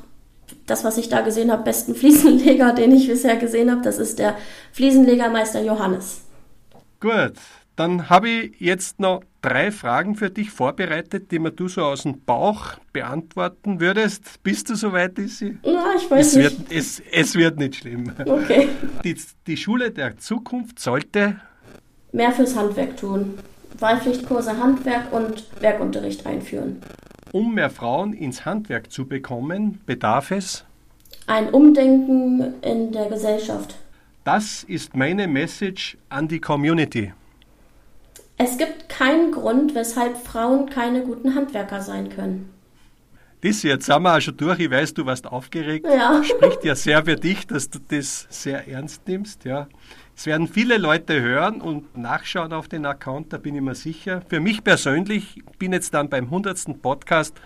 das, 0.66 0.84
was 0.84 0.98
ich 0.98 1.08
da 1.08 1.20
gesehen 1.20 1.50
habe, 1.50 1.62
besten 1.64 1.94
Fliesenleger, 1.94 2.72
den 2.76 2.92
ich 2.92 3.08
bisher 3.08 3.36
gesehen 3.36 3.70
habe. 3.70 3.82
Das 3.82 3.98
ist 3.98 4.18
der 4.18 4.36
Fliesenlegermeister 4.72 5.62
Johannes. 5.62 6.22
Gut, 7.00 7.34
Dann 7.74 8.10
habe 8.10 8.28
ich 8.28 8.60
jetzt 8.60 9.00
noch 9.00 9.22
drei 9.40 9.72
Fragen 9.72 10.14
für 10.14 10.30
dich 10.30 10.50
vorbereitet, 10.50 11.32
die 11.32 11.38
mir 11.38 11.50
du 11.50 11.68
so 11.68 11.82
aus 11.82 12.02
dem 12.02 12.22
Bauch 12.24 12.74
beantworten 12.92 13.80
würdest. 13.80 14.42
Bist 14.42 14.70
du 14.70 14.74
soweit, 14.74 15.18
Issy? 15.18 15.58
Ja, 15.62 15.86
ich 15.96 16.10
weiß 16.10 16.26
es 16.26 16.36
nicht. 16.36 16.70
Wird, 16.70 16.72
es, 16.72 17.02
es 17.10 17.34
wird 17.34 17.58
nicht 17.58 17.76
schlimm. 17.76 18.12
Okay. 18.24 18.68
Die, 19.04 19.16
die 19.46 19.56
Schule 19.56 19.90
der 19.90 20.18
Zukunft 20.18 20.78
sollte 20.78 21.40
Mehr 22.12 22.32
fürs 22.32 22.54
Handwerk 22.54 22.98
tun. 22.98 23.38
Wahlpflichtkurse 23.78 24.58
Handwerk 24.58 25.12
und 25.12 25.44
Werkunterricht 25.60 26.26
einführen. 26.26 26.82
Um 27.32 27.54
mehr 27.54 27.70
Frauen 27.70 28.12
ins 28.12 28.44
Handwerk 28.44 28.92
zu 28.92 29.06
bekommen, 29.06 29.80
bedarf 29.86 30.30
es. 30.30 30.64
Ein 31.26 31.48
Umdenken 31.48 32.60
in 32.62 32.92
der 32.92 33.08
Gesellschaft. 33.08 33.74
Das 34.24 34.62
ist 34.64 34.94
meine 34.94 35.26
Message 35.26 35.96
an 36.10 36.28
die 36.28 36.40
Community. 36.40 37.12
Es 38.36 38.58
gibt 38.58 38.88
keinen 38.88 39.32
Grund, 39.32 39.74
weshalb 39.74 40.18
Frauen 40.18 40.68
keine 40.68 41.02
guten 41.02 41.34
Handwerker 41.34 41.80
sein 41.80 42.10
können. 42.10 42.52
Das 43.40 43.62
jetzt 43.62 43.86
sind 43.86 44.02
wir 44.02 44.16
auch 44.16 44.20
schon 44.20 44.36
durch. 44.36 44.60
Ich 44.60 44.70
weiß, 44.70 44.94
du 44.94 45.06
warst 45.06 45.26
aufgeregt. 45.26 45.86
Ja. 45.86 46.22
Spricht 46.22 46.64
ja 46.64 46.76
sehr 46.76 47.04
für 47.04 47.16
dich, 47.16 47.46
dass 47.46 47.70
du 47.70 47.80
das 47.80 48.26
sehr 48.30 48.68
ernst 48.68 49.08
nimmst. 49.08 49.44
Ja. 49.44 49.68
Es 50.22 50.26
werden 50.26 50.46
viele 50.46 50.78
Leute 50.78 51.20
hören 51.20 51.60
und 51.60 51.98
nachschauen 51.98 52.52
auf 52.52 52.68
den 52.68 52.86
Account, 52.86 53.32
da 53.32 53.38
bin 53.38 53.56
ich 53.56 53.60
mir 53.60 53.74
sicher. 53.74 54.22
Für 54.28 54.38
mich 54.38 54.62
persönlich 54.62 55.42
bin 55.58 55.72
jetzt 55.72 55.94
dann 55.94 56.08
beim 56.08 56.26
100. 56.26 56.80
Podcast 56.80 57.40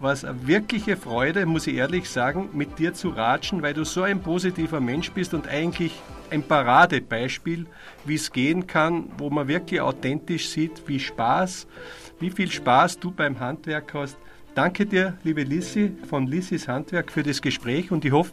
war 0.00 0.12
es 0.12 0.24
eine 0.24 0.44
wirkliche 0.44 0.96
Freude, 0.96 1.46
muss 1.46 1.68
ich 1.68 1.76
ehrlich 1.76 2.10
sagen, 2.10 2.48
mit 2.52 2.80
dir 2.80 2.94
zu 2.94 3.10
ratschen, 3.10 3.62
weil 3.62 3.74
du 3.74 3.84
so 3.84 4.02
ein 4.02 4.22
positiver 4.22 4.80
Mensch 4.80 5.12
bist 5.12 5.34
und 5.34 5.46
eigentlich 5.46 5.92
ein 6.28 6.42
Paradebeispiel, 6.42 7.66
wie 8.06 8.16
es 8.16 8.32
gehen 8.32 8.66
kann, 8.66 9.04
wo 9.18 9.30
man 9.30 9.46
wirklich 9.46 9.80
authentisch 9.80 10.48
sieht, 10.48 10.82
wie 10.88 10.98
Spaß, 10.98 11.68
wie 12.18 12.30
viel 12.30 12.50
Spaß 12.50 12.98
du 12.98 13.12
beim 13.12 13.38
Handwerk 13.38 13.94
hast. 13.94 14.18
Danke 14.56 14.84
dir, 14.84 15.16
liebe 15.22 15.44
Lissi 15.44 15.92
von 16.08 16.26
Lissis 16.26 16.66
Handwerk 16.66 17.12
für 17.12 17.22
das 17.22 17.40
Gespräch 17.40 17.92
und 17.92 18.04
ich 18.04 18.10
hoffe, 18.10 18.32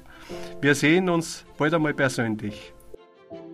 wir 0.62 0.74
sehen 0.74 1.10
uns 1.10 1.46
bald 1.60 1.76
einmal 1.76 1.94
persönlich. 1.94 2.74